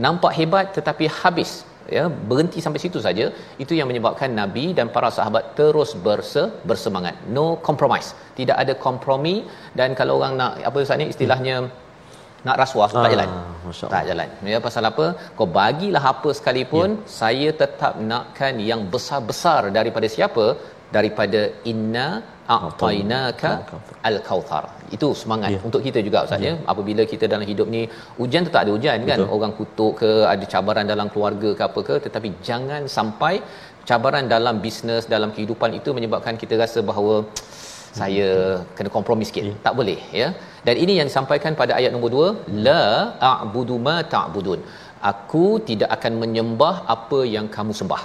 [0.07, 1.53] nampak hebat tetapi habis.
[1.97, 3.27] Ya berhenti sampai situ saja.
[3.63, 7.15] Itu yang menyebabkan nabi dan para sahabat terus berse, bersemangat.
[7.37, 8.09] No compromise.
[8.39, 9.35] Tidak ada kompromi.
[9.79, 11.57] Dan kalau orang nak apa ustaz ni istilahnya
[12.47, 13.29] nak rasuah tak Ah, jalan.
[13.67, 14.29] Masya tak jalan.
[14.55, 15.07] Ya pasal apa?
[15.39, 17.03] Kau bagilah apa sekalipun ya.
[17.21, 20.47] saya tetap nakkan yang besar-besar daripada siapa?
[20.97, 22.09] Daripada inna
[22.57, 23.51] a'tainaka
[24.09, 24.63] al-kautsar
[24.97, 25.57] itu semangat Ya.
[25.57, 25.61] ya.
[25.69, 26.53] untuk kita juga ustaz ya.
[26.73, 27.83] Apabila kita dalam hidup ni
[28.21, 29.19] hujan tu tak ada hujan kan?
[29.21, 29.33] Betul.
[29.37, 33.35] orang kutuk ke ada cabaran dalam keluarga ke apa ke tetapi jangan sampai
[33.91, 37.17] cabaran dalam bisnes dalam kehidupan itu menyebabkan kita rasa bahawa
[38.01, 38.29] saya
[38.77, 39.55] kena kompromi sikit Ya.
[39.67, 40.29] tak boleh ya
[40.67, 42.83] dan ini yang disampaikan pada ayat nombor 2 la
[43.31, 44.61] a'budu ma ta'budun
[45.13, 48.03] aku tidak akan menyembah apa yang kamu sembah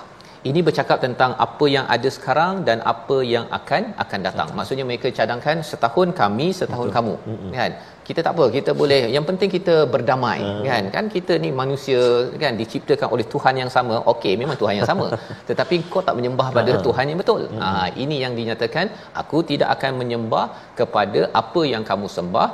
[0.49, 4.47] ini bercakap tentang apa yang ada sekarang dan apa yang akan akan datang.
[4.57, 6.95] Maksudnya mereka cadangkan setahun kami, setahun Betul.
[6.97, 7.13] kamu.
[7.31, 7.51] Mm-hmm.
[7.57, 7.71] Kan?
[8.11, 10.63] Kita tak apa, kita boleh yang penting kita berdamai, uh.
[10.69, 10.83] kan?
[10.95, 11.99] Kan kita ni manusia
[12.43, 13.95] kan diciptakan oleh Tuhan yang sama.
[14.13, 15.07] Okey, memang Tuhan yang sama.
[15.49, 16.81] Tetapi kau tak menyembah pada uh.
[16.87, 17.41] Tuhan yang betul.
[17.47, 17.61] Mm-hmm.
[17.61, 18.85] Ha, ini yang dinyatakan
[19.21, 20.45] aku tidak akan menyembah
[20.79, 22.49] kepada apa yang kamu sembah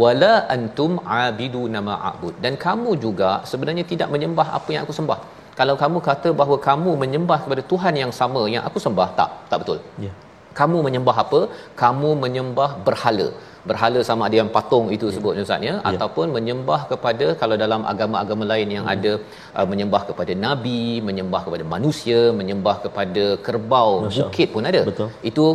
[0.00, 5.18] wala antum abiduna ma a'bud dan kamu juga sebenarnya tidak menyembah apa yang aku sembah
[5.60, 9.58] kalau kamu kata bahawa kamu menyembah kepada Tuhan yang sama yang aku sembah tak tak
[9.62, 10.12] betul Ya.
[10.60, 11.40] Kamu menyembah apa?
[11.82, 13.28] Kamu menyembah berhala.
[13.70, 15.14] Berhala sama ada yang patung itu yeah.
[15.16, 15.74] sebut ustaz ya?
[15.90, 18.94] Ataupun menyembah kepada kalau dalam agama-agama lain yang hmm.
[18.94, 19.12] ada
[19.58, 24.82] uh, menyembah kepada nabi menyembah kepada manusia menyembah kepada kerbau Masya bukit pun ada.
[24.90, 25.08] Betul.
[25.30, 25.46] itu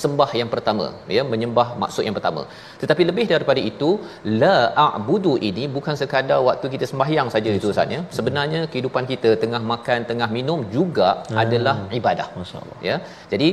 [0.00, 1.22] sembah yang pertama ya?
[1.32, 2.42] Menyembah maksud yang pertama.
[2.82, 3.90] Tetapi lebih daripada itu
[4.42, 4.56] la
[4.86, 8.00] a'budu ini bukan sekadar waktu kita sembahyang saja itu ustaz ya?
[8.18, 11.42] Sebenarnya kehidupan kita tengah makan tengah minum juga hmm.
[11.44, 12.28] adalah ibadah.
[12.40, 12.78] Masya-Allah.
[12.90, 12.96] ya?
[13.32, 13.48] Jadi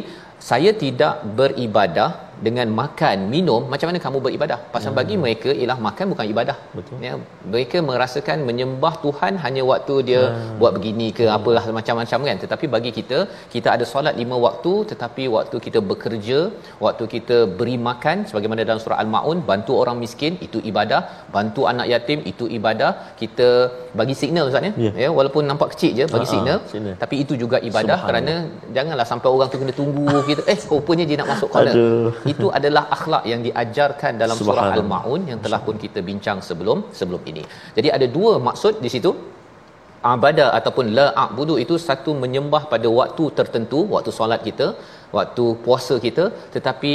[0.50, 5.00] saya tidak beribadah dengan makan minum macam mana kamu beribadah pasal hmm.
[5.00, 7.04] bagi mereka ialah makan bukan ibadah Betul.
[7.06, 7.14] ya
[7.54, 10.58] mereka merasakan menyembah Tuhan hanya waktu dia hmm.
[10.62, 11.36] buat begini ke hmm.
[11.38, 13.20] apalah macam-macam kan tetapi bagi kita
[13.54, 16.40] kita ada solat lima waktu tetapi waktu kita bekerja
[16.86, 21.02] waktu kita beri makan sebagaimana dalam surah al-maun bantu orang miskin itu ibadah
[21.38, 23.50] bantu anak yatim itu ibadah kita
[24.02, 24.92] bagi signal ustaz ya Ya.
[25.04, 26.96] ya walaupun nampak kecil je bagi signal signal.
[27.02, 28.34] tapi itu juga ibadah kerana
[28.78, 31.76] janganlah sampai orang tu kena tunggu kita eh rupanya dia nak masuk corner.
[31.76, 32.10] Aduh.
[32.34, 37.22] itu adalah akhlak yang diajarkan dalam surah al-maun yang telah pun kita bincang sebelum sebelum
[37.32, 37.44] ini.
[37.78, 39.14] Jadi ada dua maksud di situ.
[40.14, 44.68] Abadah ataupun la a'budu itu satu menyembah pada waktu tertentu waktu solat kita
[45.18, 46.92] waktu puasa kita tetapi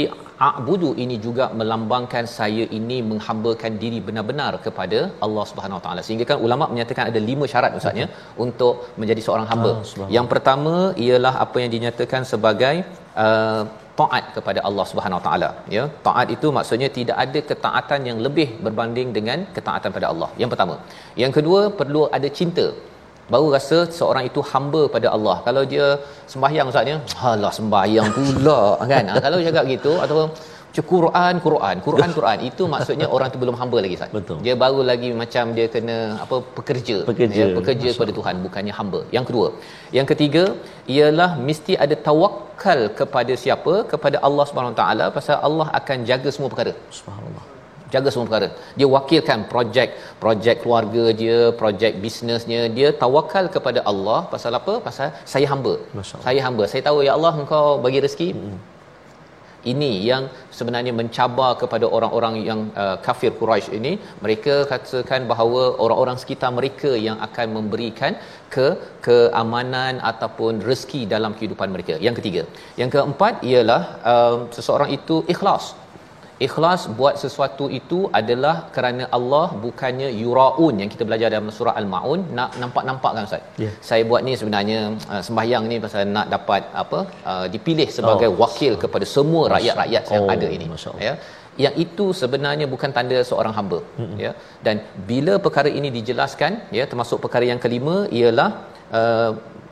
[0.47, 6.01] a'budu ini juga melambangkan saya ini menghambakan diri benar-benar kepada Allah Subhanahu Wa Taala.
[6.07, 8.07] Sehingga kan ulama menyatakan ada lima syarat ustaz ya
[8.45, 9.71] untuk menjadi seorang hamba.
[9.73, 12.75] Ah, yang pertama ialah apa yang dinyatakan sebagai
[13.25, 13.63] uh,
[13.99, 15.83] taat kepada Allah Subhanahu Wa Taala ya.
[16.07, 20.29] Taat itu maksudnya tidak ada ketaatan yang lebih berbanding dengan ketaatan pada Allah.
[20.43, 20.77] Yang pertama.
[21.23, 22.65] Yang kedua perlu ada cinta
[23.33, 25.87] baru rasa seorang itu hamba pada Allah kalau dia
[26.33, 30.27] sembahyang ustaznya halah sembahyang pula kan ha, kalau cakap gitu ataupun
[30.71, 34.13] macam Quran Quran Quran Quran itu maksudnya orang tu belum hamba lagi Ustaz.
[34.17, 34.37] Betul.
[34.45, 36.97] Dia baru lagi macam dia kena apa pekerja.
[37.11, 37.41] Pekerja.
[37.43, 39.01] Ya, pekerja kepada Tuhan bukannya hamba.
[39.15, 39.47] Yang kedua.
[39.97, 40.43] Yang ketiga
[40.95, 43.73] ialah mesti ada tawakal kepada siapa?
[43.93, 47.45] Kepada Allah Subhanahu Wa taala pasal Allah akan jaga semua perkara Subhanallah.
[47.93, 48.49] Jaga semua perkara.
[48.79, 49.89] Dia wakilkan projek
[50.23, 52.89] projek keluarga dia projek bisnesnya dia.
[53.03, 54.19] Tawakal kepada Allah.
[54.33, 54.75] Pasal apa?
[54.87, 55.75] Pasal saya hamba.
[56.27, 56.65] Saya hamba.
[56.73, 58.29] Saya tahu ya Allah engkau bagi rezeki.
[59.71, 60.23] Ini yang
[60.57, 63.91] sebenarnya mencabar kepada orang-orang yang uh, kafir Quraisy ini.
[64.25, 68.15] Mereka katakan bahawa orang-orang sekitar mereka yang akan memberikan
[68.55, 68.67] ke
[69.07, 71.95] keamanan ataupun rezeki dalam kehidupan mereka.
[72.07, 72.43] Yang ketiga.
[72.81, 73.81] Yang keempat ialah
[74.13, 75.65] uh, seseorang itu ikhlas
[76.45, 82.21] ikhlas buat sesuatu itu adalah kerana Allah bukannya yuraun yang kita belajar dalam surah al-maun
[82.37, 83.73] nak nampak-nampak kan ustaz yeah.
[83.89, 84.79] saya buat ni sebenarnya
[85.11, 86.99] uh, sembahyang ni pasal nak dapat apa
[87.33, 88.39] uh, dipilih sebagai oh.
[88.43, 90.33] wakil kepada semua rakyat-rakyat yang oh.
[90.35, 90.67] ada ini
[91.07, 91.13] ya
[91.63, 94.17] yang itu sebenarnya bukan tanda seorang hamba mm-hmm.
[94.25, 94.31] ya
[94.65, 94.75] dan
[95.09, 98.49] bila perkara ini dijelaskan ya termasuk perkara yang kelima ialah
[98.99, 99.31] uh,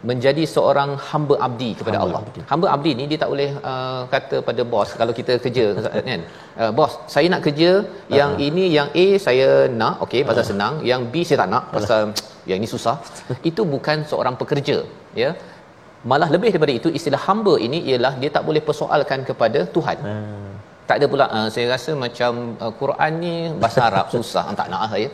[0.10, 2.22] menjadi seorang hamba abdi kepada hamba Allah.
[2.24, 2.41] Abdi.
[2.52, 5.66] Hamba abdi ni dia tak boleh uh, kata pada bos kalau kita kerja
[6.10, 6.22] kan.
[6.62, 8.18] Uh, bos, saya nak kerja uh-huh.
[8.20, 9.47] yang ini yang A saya
[9.82, 10.52] nak, okey pasal uh-huh.
[10.52, 12.28] senang, yang B saya tak nak pasal uh-huh.
[12.50, 12.95] yang ini susah.
[13.50, 14.78] itu bukan seorang pekerja,
[15.24, 15.32] ya.
[16.10, 20.00] Malah lebih daripada itu istilah hamba ini ialah dia tak boleh persoalkan kepada Tuhan.
[20.12, 20.59] Uh
[20.90, 22.32] tak ada pula uh, saya rasa macam
[22.66, 25.08] uh, Quran ni bahasa Arab susah tak nak saya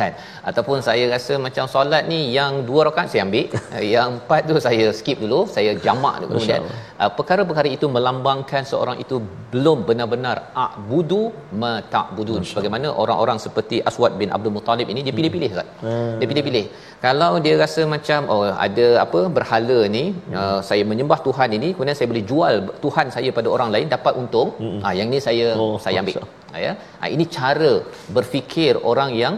[0.00, 0.12] kan?
[0.50, 3.46] Ataupun saya rasa macam solat ni yang dua rakaat saya ambil
[3.76, 6.62] uh, yang empat tu saya skip dulu saya jamak dulu kemudian
[7.00, 9.18] uh, perkara-perkara itu melambangkan seorang itu
[9.54, 11.22] belum benar-benar a'budu
[11.62, 15.68] ma ta'budun bagaimana orang-orang seperti Aswad bin Abdul Muttalib ini dia pilih-pilih kan?
[15.82, 16.14] Hmm.
[16.20, 16.64] dia pilih-pilih.
[17.06, 20.38] Kalau dia rasa macam oh ada apa berhala ni hmm.
[20.40, 22.54] uh, saya menyembah Tuhan ini kemudian saya boleh jual
[22.84, 24.80] Tuhan saya pada orang lain dapat untung hmm.
[24.86, 26.16] ah yang ni saya oh, saya ambil
[26.54, 27.74] ah, ya ah, ini cara
[28.16, 29.36] berfikir orang yang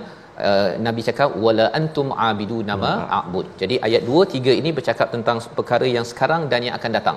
[0.48, 3.46] Uh, Nabi cakap wala antum abidu nama a'bud.
[3.60, 7.16] Jadi ayat 2 3 ini bercakap tentang perkara yang sekarang dan yang akan datang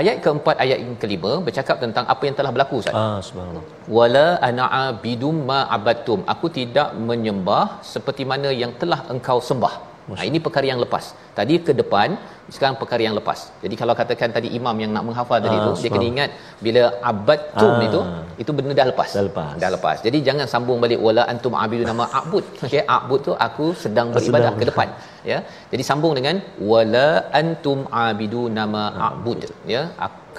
[0.00, 2.96] ayat keempat ayat yang kelima bercakap tentang apa yang telah berlaku Ustaz.
[3.02, 3.64] Ah subhanallah.
[3.98, 6.20] Wala ana'a bidum ma abattum.
[6.34, 7.64] Aku tidak menyembah
[7.94, 9.74] seperti mana yang telah engkau sembah.
[10.10, 11.04] Nah, ini perkara yang lepas.
[11.38, 12.18] Tadi ke depan,
[12.54, 13.38] sekarang perkara yang lepas.
[13.62, 16.30] Jadi kalau katakan tadi imam yang nak menghafal tadi ah, tu, dia kena ingat
[16.66, 17.86] bila abattum ah.
[17.86, 18.00] itu,
[18.42, 19.10] itu benda dah lepas.
[19.18, 19.54] Dah lepas.
[19.62, 19.96] Dah lepas.
[20.06, 22.44] Jadi jangan sambung balik wala antum abidu nama abud.
[22.66, 24.60] Okey, abud tu aku sedang beribadah sedang.
[24.60, 24.88] ke depan.
[25.32, 25.38] Ya.
[25.72, 26.38] Jadi sambung dengan
[26.72, 27.08] wala
[27.40, 29.42] antum abidu nama abud.
[29.74, 29.82] Ya.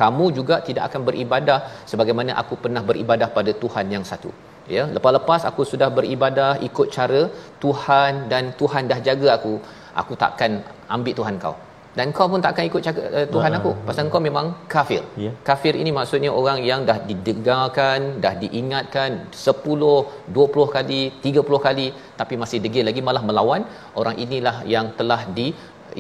[0.02, 1.60] Kamu juga tidak akan beribadah
[1.92, 4.32] sebagaimana aku pernah beribadah pada Tuhan yang satu
[4.76, 7.22] ya lepas-lepas aku sudah beribadah ikut cara
[7.64, 9.54] Tuhan dan Tuhan dah jaga aku
[10.02, 10.52] aku takkan
[10.96, 11.56] ambil Tuhan kau
[11.98, 15.02] dan kau pun takkan ikut cara uh, Tuhan aku pasal kau memang kafir.
[15.24, 15.34] Yeah.
[15.48, 21.88] Kafir ini maksudnya orang yang dah didegarkan, dah diingatkan 10, 20 kali, 30 kali
[22.20, 23.62] tapi masih degil lagi malah melawan.
[24.02, 25.48] Orang inilah yang telah di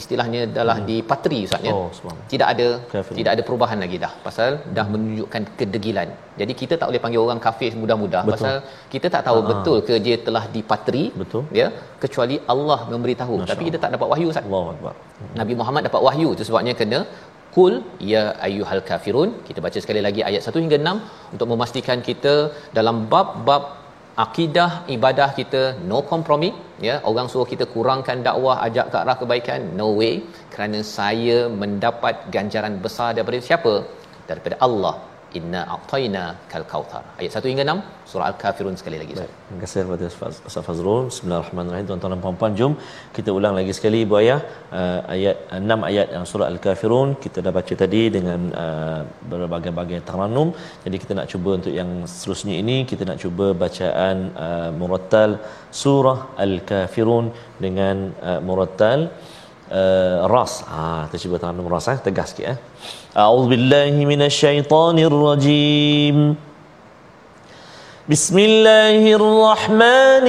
[0.01, 0.87] istilahnya adalah hmm.
[0.89, 1.73] di patri ustaz ya.
[1.77, 1.89] Oh,
[2.31, 3.15] tidak ada kafir.
[3.19, 6.09] tidak ada perubahan lagi dah pasal dah menunjukkan kedegilan.
[6.41, 8.55] Jadi kita tak boleh panggil orang kafir mudah-mudah pasal
[8.93, 9.45] kita tak tahu Aa.
[9.45, 9.49] Ah.
[9.51, 11.67] betul ke dia telah di patri betul ya
[12.05, 14.47] kecuali Allah memberitahu Masya tapi kita tak dapat wahyu ustaz.
[14.49, 14.95] Allahuakbar.
[15.41, 17.01] Nabi Muhammad dapat wahyu itu sebabnya kena
[17.55, 17.73] Kul
[18.11, 19.29] ya ayyuhal kafirun.
[19.47, 22.33] Kita baca sekali lagi ayat 1 hingga 6 untuk memastikan kita
[22.77, 23.63] dalam bab-bab
[24.25, 26.49] akidah ibadah kita no kompromi
[26.87, 30.13] ya orang suruh kita kurangkan dakwah ajak ke arah kebaikan no way.
[30.53, 33.73] Kerana saya mendapat ganjaran besar daripada siapa?
[34.29, 39.31] Daripada Allah inna a'tayna kal kautsar ayat 1 hingga 6 surah al-kafirun sekali lagi Baik.
[39.45, 40.05] terima kasih kepada
[40.49, 41.03] Ustaz Fazrul.
[41.09, 41.85] Bismillahirrahmanirrahim.
[41.89, 42.73] Tuan-tuan dan puan-puan jom
[43.17, 44.39] kita ulang lagi sekali ibu ayah.
[44.79, 47.09] Uh, ayat 6 ayat yang surah al-kafirun.
[47.23, 50.49] Kita dah baca tadi dengan uh, berbagai-bagai taranum.
[50.85, 54.17] Jadi kita nak cuba untuk yang seterusnya ini kita nak cuba bacaan
[54.47, 55.31] uh, murattal
[55.83, 57.27] surah al-kafirun
[57.65, 57.97] dengan
[58.29, 58.99] uh, murattal
[60.34, 62.58] ras ha kita cuba taranum ras eh tegas sikit eh
[63.18, 66.16] أعوذ بالله من الشيطان الرجيم
[68.08, 70.26] بسم الله الرحمن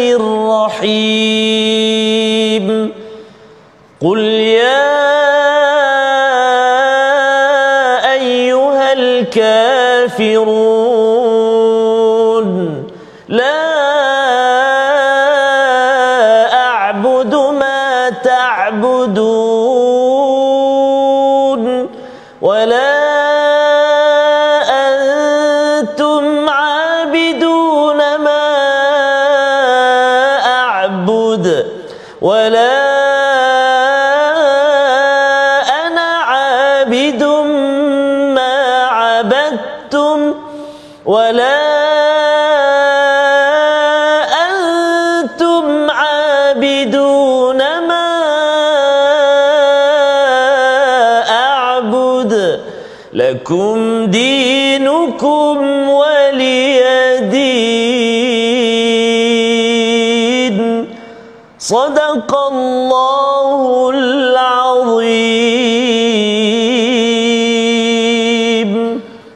[61.63, 65.69] صدق الله العظيم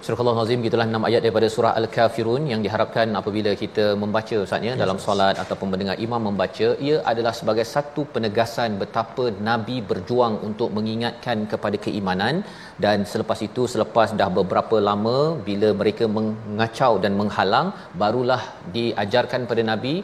[0.06, 4.66] Surah Allah Astagfirullahalazim gitulah enam ayat daripada surah Al-Kafirun yang diharapkan apabila kita membaca ustaz
[4.68, 10.36] ya dalam solat ataupun mendengar imam membaca ia adalah sebagai satu penegasan betapa nabi berjuang
[10.48, 12.44] untuk mengingatkan kepada keimanan
[12.86, 15.18] dan selepas itu selepas dah beberapa lama
[15.48, 17.70] bila mereka mengacau dan menghalang
[18.04, 18.42] barulah
[18.76, 19.96] diajarkan pada nabi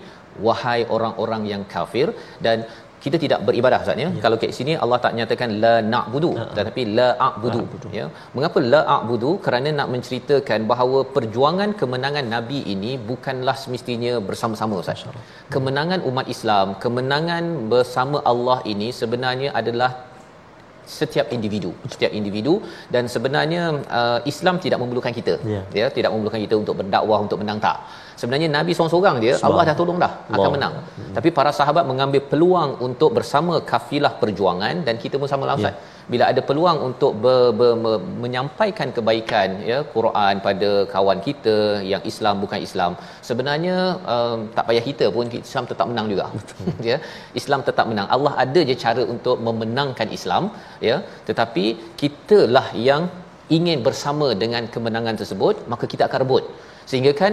[0.47, 2.09] wahai orang-orang yang kafir
[2.47, 2.59] dan
[3.05, 4.09] kita tidak beribadah Ustaz ya.
[4.25, 6.55] Kalau kat sini Allah tak nyatakan la na'budu uh-huh.
[6.57, 7.63] tetapi la a'budu
[7.99, 8.07] ya.
[8.37, 9.31] Mengapa la a'budu?
[9.47, 15.05] Kerana nak menceritakan bahawa perjuangan kemenangan nabi ini bukanlah semestinya bersama-sama Ustaz.
[15.57, 19.91] Kemenangan umat Islam, kemenangan bersama Allah ini sebenarnya adalah
[20.99, 22.55] setiap individu setiap individu
[22.95, 23.63] dan sebenarnya
[23.99, 25.65] uh, Islam tidak memerlukan kita yeah.
[25.81, 27.79] ya tidak memerlukan kita untuk berdakwah untuk menang tak
[28.21, 30.55] sebenarnya nabi seorang-seorang dia Allah dah tolong dah akan wow.
[30.57, 31.15] menang hmm.
[31.17, 35.75] tapi para sahabat mengambil peluang untuk bersama kafilah perjuangan dan kita pun sama lah yeah.
[36.13, 41.57] Bila ada peluang untuk ber, ber, ber, menyampaikan kebaikan ya Quran pada kawan kita
[41.93, 42.93] yang Islam bukan Islam
[43.29, 43.77] sebenarnya
[44.15, 46.27] um, tak payah kita pun Islam tetap menang juga.
[46.91, 46.97] Ya
[47.41, 48.07] Islam tetap menang.
[48.15, 50.45] Allah ada je cara untuk memenangkan Islam
[50.89, 50.97] ya.
[51.29, 51.65] Tetapi
[52.01, 53.03] kitalah yang
[53.57, 56.45] ingin bersama dengan kemenangan tersebut maka kita akan rebut.
[56.91, 57.33] Sehingga kan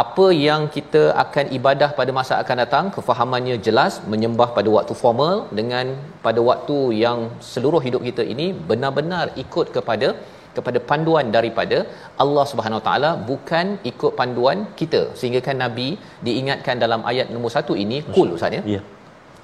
[0.00, 5.34] apa yang kita akan ibadah pada masa akan datang kefahamannya jelas menyembah pada waktu formal
[5.58, 5.86] dengan
[6.26, 7.18] pada waktu yang
[7.50, 10.08] seluruh hidup kita ini benar-benar ikut kepada
[10.56, 11.78] kepada panduan daripada
[12.22, 15.02] Allah Subhanahu Wa Taala bukan ikut panduan kita.
[15.18, 15.88] Sehingga kan nabi
[16.26, 18.64] diingatkan dalam ayat nombor satu ini kul ustaz ya?
[18.74, 18.84] Yeah.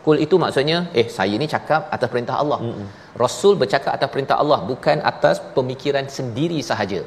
[0.05, 2.61] kul itu maksudnya eh saya ni cakap atas perintah Allah.
[2.64, 2.88] Mm-hmm.
[3.22, 7.01] rasul bercakap atas perintah Allah bukan atas pemikiran sendiri sahaja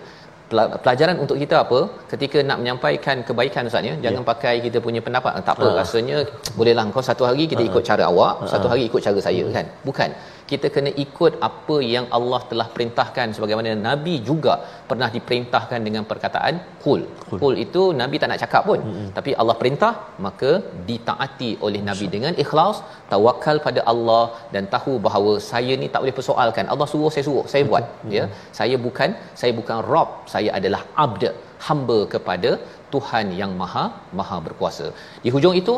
[0.83, 1.79] pelajaran untuk kita apa
[2.11, 4.29] ketika nak menyampaikan kebaikan ustaz ya jangan yeah.
[4.31, 5.73] pakai kita punya pendapat tak apa uh.
[5.79, 6.17] rasanya
[6.59, 7.69] bolehlah kau satu hari kita uh.
[7.69, 8.49] ikut cara awak uh.
[8.53, 9.53] satu hari ikut cara saya uh.
[9.55, 10.09] kan bukan
[10.51, 14.53] kita kena ikut apa yang Allah telah perintahkan sebagaimana nabi juga
[14.89, 17.01] pernah diperintahkan dengan perkataan kul.
[17.41, 17.55] Kul.
[17.65, 18.79] Itu nabi tak nak cakap pun.
[18.81, 19.09] Mm-hmm.
[19.17, 19.93] tapi Allah perintah
[20.25, 20.51] maka
[20.89, 22.79] ditaati oleh nabi dengan ikhlas
[23.11, 24.23] tawakal pada Allah
[24.55, 26.67] dan tahu bahawa saya ni tak boleh persoalkan.
[26.73, 28.15] Allah suruh saya suruh saya buat mm-hmm.
[28.17, 28.25] ya.
[28.59, 29.09] Saya bukan
[29.41, 31.25] saya bukan rob saya adalah abd
[31.67, 32.51] hamba kepada
[32.93, 33.85] Tuhan yang maha
[34.19, 34.87] maha berkuasa.
[35.23, 35.75] Di hujung itu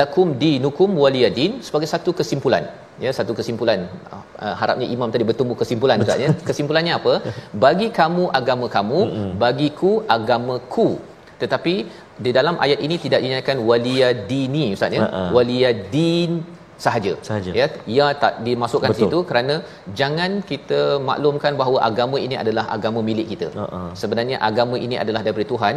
[0.00, 2.64] lakum dinukum waliyadin sebagai satu kesimpulan.
[3.04, 3.80] Ya satu kesimpulan.
[4.44, 6.30] Uh, harapnya imam tadi bertumbuh kesimpulan ustaz ya.
[6.48, 7.14] Kesimpulannya apa?
[7.64, 9.00] Bagi kamu agama kamu
[9.42, 10.88] bagiku agamaku.
[11.42, 11.74] Tetapi
[12.24, 15.02] di dalam ayat ini tidak dinyatakan waliyadini ustaz ya.
[15.04, 15.28] Uh-uh.
[15.36, 16.30] waliyadin
[16.84, 17.12] sahaja.
[17.26, 19.00] sahaja ya ia tak dimasukkan Betul.
[19.00, 19.54] situ kerana
[20.00, 23.88] jangan kita maklumkan bahawa agama ini adalah agama milik kita uh-uh.
[24.02, 25.76] sebenarnya agama ini adalah daripada Tuhan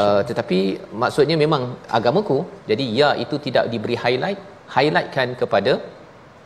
[0.00, 0.60] uh, tetapi
[1.04, 1.64] maksudnya memang
[1.98, 2.38] agamaku
[2.70, 4.40] jadi ya itu tidak diberi highlight
[4.76, 5.74] highlightkan kepada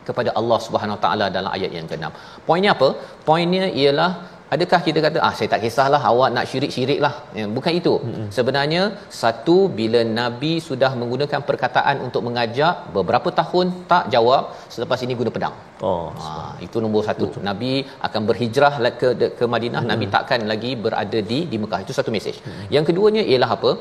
[0.09, 2.09] kepada Allah Subhanahu Wa Taala dalam ayat yang ke-6.
[2.49, 2.89] Poinnya apa?
[3.29, 4.11] Poinnya ialah
[4.55, 7.15] adakah kita kata ah saya tak kisahlah awak nak syirik-syirik lah.
[7.39, 7.95] Ya, bukan itu.
[7.99, 8.29] Mm-hmm.
[8.37, 8.83] sebenarnya
[9.21, 14.43] satu bila nabi sudah menggunakan perkataan untuk mengajak beberapa tahun tak jawab
[14.75, 15.57] selepas ini guna pedang.
[15.89, 16.31] Oh ha,
[16.67, 17.29] itu nombor satu.
[17.31, 17.45] Betul.
[17.49, 17.73] nabi
[18.09, 19.93] akan berhijrah ke ke Madinah mm-hmm.
[19.93, 21.81] nabi takkan lagi berada di di Mekah.
[21.87, 22.37] Itu satu mesej.
[22.39, 22.69] Mm-hmm.
[22.77, 23.73] yang keduanya ialah apa?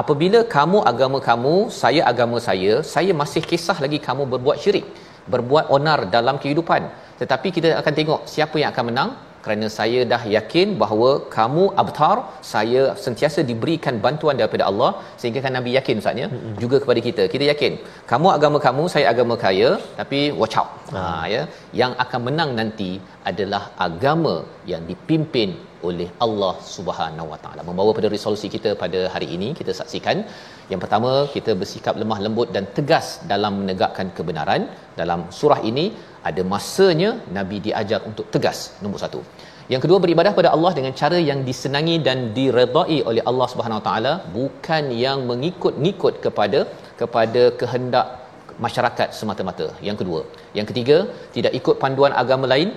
[0.00, 4.86] Apabila kamu agama kamu saya agama saya saya masih kisah lagi kamu berbuat syirik
[5.32, 6.82] berbuat onar dalam kehidupan.
[7.20, 9.10] Tetapi kita akan tengok siapa yang akan menang
[9.44, 12.16] kerana saya dah yakin bahawa kamu abtar
[12.52, 14.90] saya sentiasa diberikan bantuan daripada Allah
[15.22, 16.54] sehingga kan Nabi yakin Ustaz ya mm-hmm.
[16.62, 17.74] juga kepada kita kita yakin
[18.12, 19.70] kamu agama kamu saya agama kaya
[20.00, 21.42] tapi watch out ha ya
[21.82, 22.90] yang akan menang nanti
[23.32, 24.34] adalah agama
[24.72, 25.52] yang dipimpin
[25.88, 27.62] oleh Allah Subhanahu Wa Taala.
[27.68, 30.18] Membawa pada resolusi kita pada hari ini kita saksikan
[30.70, 34.64] yang pertama kita bersikap lemah lembut dan tegas dalam menegakkan kebenaran.
[35.00, 35.86] Dalam surah ini
[36.30, 39.20] ada masanya Nabi diajar untuk tegas nombor satu.
[39.72, 43.86] Yang kedua beribadah pada Allah dengan cara yang disenangi dan diredai oleh Allah Subhanahu Wa
[43.88, 46.60] Taala bukan yang mengikut-ngikut kepada
[47.00, 48.06] kepada kehendak
[48.64, 49.66] masyarakat semata-mata.
[49.88, 50.20] Yang kedua,
[50.58, 50.96] yang ketiga
[51.36, 52.70] tidak ikut panduan agama lain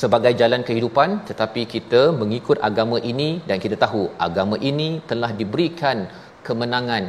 [0.00, 5.98] sebagai jalan kehidupan tetapi kita mengikut agama ini dan kita tahu agama ini telah diberikan
[6.46, 7.04] kemenangan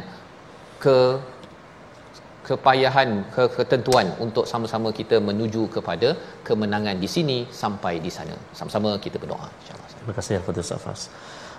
[0.84, 0.96] ke
[2.47, 6.09] kepayahan ke ketentuan untuk sama-sama kita menuju kepada
[6.47, 11.01] kemenangan di sini sampai di sana sama-sama kita berdoa insyaallah terima kasih kepada Safas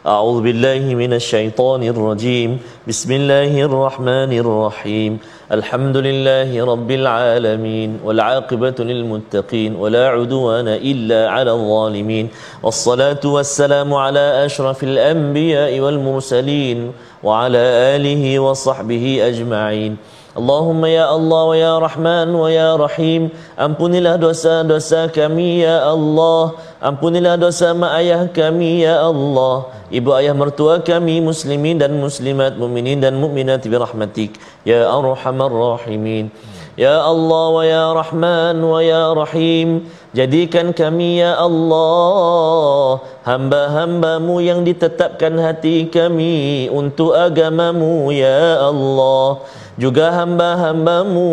[0.07, 2.51] أعوذ بالله من الشيطان الرجيم
[2.89, 5.13] بسم الله الرحمن الرحيم
[5.53, 12.29] الحمد لله رب العالمين والعاقبة للمتقين ولا عدوان إلا على الظالمين
[12.63, 16.93] والصلاة والسلام على أشرف الأنبياء والمرسلين
[17.23, 17.65] وعلى
[17.97, 19.97] آله وصحبه أجمعين
[20.36, 23.32] Allahumma ya Allah wa ya Rahman wa ya Rahim.
[23.56, 26.60] Ampunilah dosa-dosa kami ya Allah.
[26.84, 29.72] Ampunilah dosa mak ayah kami ya Allah.
[29.88, 34.36] Ibu ayah mertua kami muslimin dan muslimat Muminin dan mukminat bi rahmatik.
[34.68, 36.28] Ya arhamar rahimin.
[36.76, 39.88] Ya Allah wa ya Rahman wa ya Rahim.
[40.16, 49.44] Jadikan kami ya Allah Hamba-hambamu yang ditetapkan hati kami Untuk agamamu ya Allah
[49.76, 51.28] juga hamba-hambamu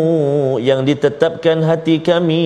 [0.59, 2.45] yang ditetapkan hati kami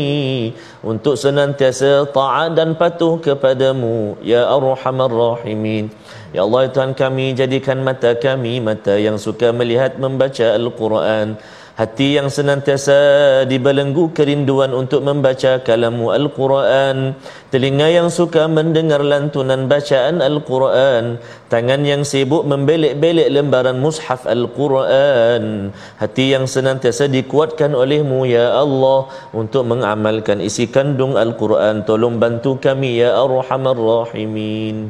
[0.86, 5.90] untuk senantiasa taat dan patuh kepadamu ya arhamar rahimin.
[6.36, 11.40] Ya Allah Tuhan kami jadikan mata kami mata yang suka melihat membaca al-Quran
[11.78, 12.98] hati yang senantiasa
[13.46, 17.14] dibelenggu kerinduan untuk membaca kalamu Al-Quran.
[17.54, 21.22] Telinga yang suka mendengar lantunan bacaan Al-Quran.
[21.54, 25.70] Tangan yang sibuk membelik-belik lembaran mushaf Al-Quran.
[26.02, 31.86] Hati yang senantiasa dikuatkan olehmu ya Allah untuk mengamalkan isi kandung Al-Quran.
[31.86, 34.90] Tolong bantu kami ya Arhamar Rahimin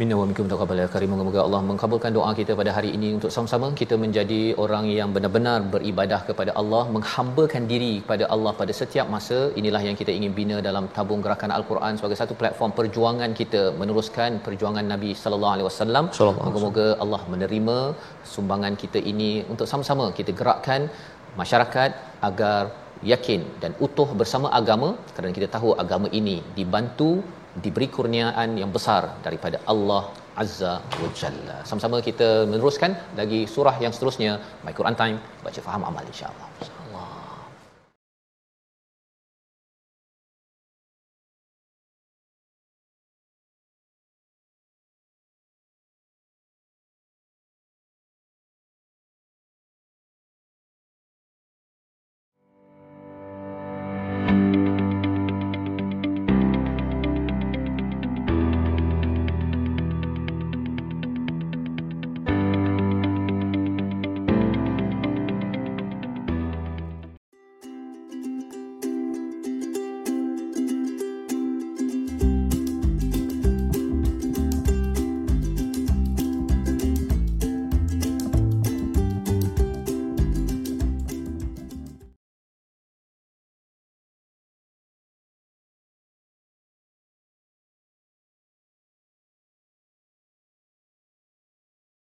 [0.00, 1.10] Minna wa minkum taqabbal ya karim.
[1.16, 5.58] Moga Allah mengkabulkan doa kita pada hari ini untuk sama-sama kita menjadi orang yang benar-benar
[5.74, 9.38] beribadah kepada Allah, menghambakan diri kepada Allah pada setiap masa.
[9.60, 14.40] Inilah yang kita ingin bina dalam tabung gerakan Al-Quran sebagai satu platform perjuangan kita meneruskan
[14.46, 16.06] perjuangan Nabi sallallahu alaihi wasallam.
[16.46, 17.78] Moga-moga Allah menerima
[18.34, 20.88] sumbangan kita ini untuk sama-sama kita gerakkan
[21.42, 21.90] masyarakat
[22.30, 22.62] agar
[23.12, 27.10] yakin dan utuh bersama agama kerana kita tahu agama ini dibantu
[27.64, 30.10] diberi kurniaan yang besar daripada Allah
[30.42, 31.58] Azza wa Jalla.
[31.66, 36.49] Sama-sama kita meneruskan lagi surah yang seterusnya My Quran Time baca faham amal insya-Allah.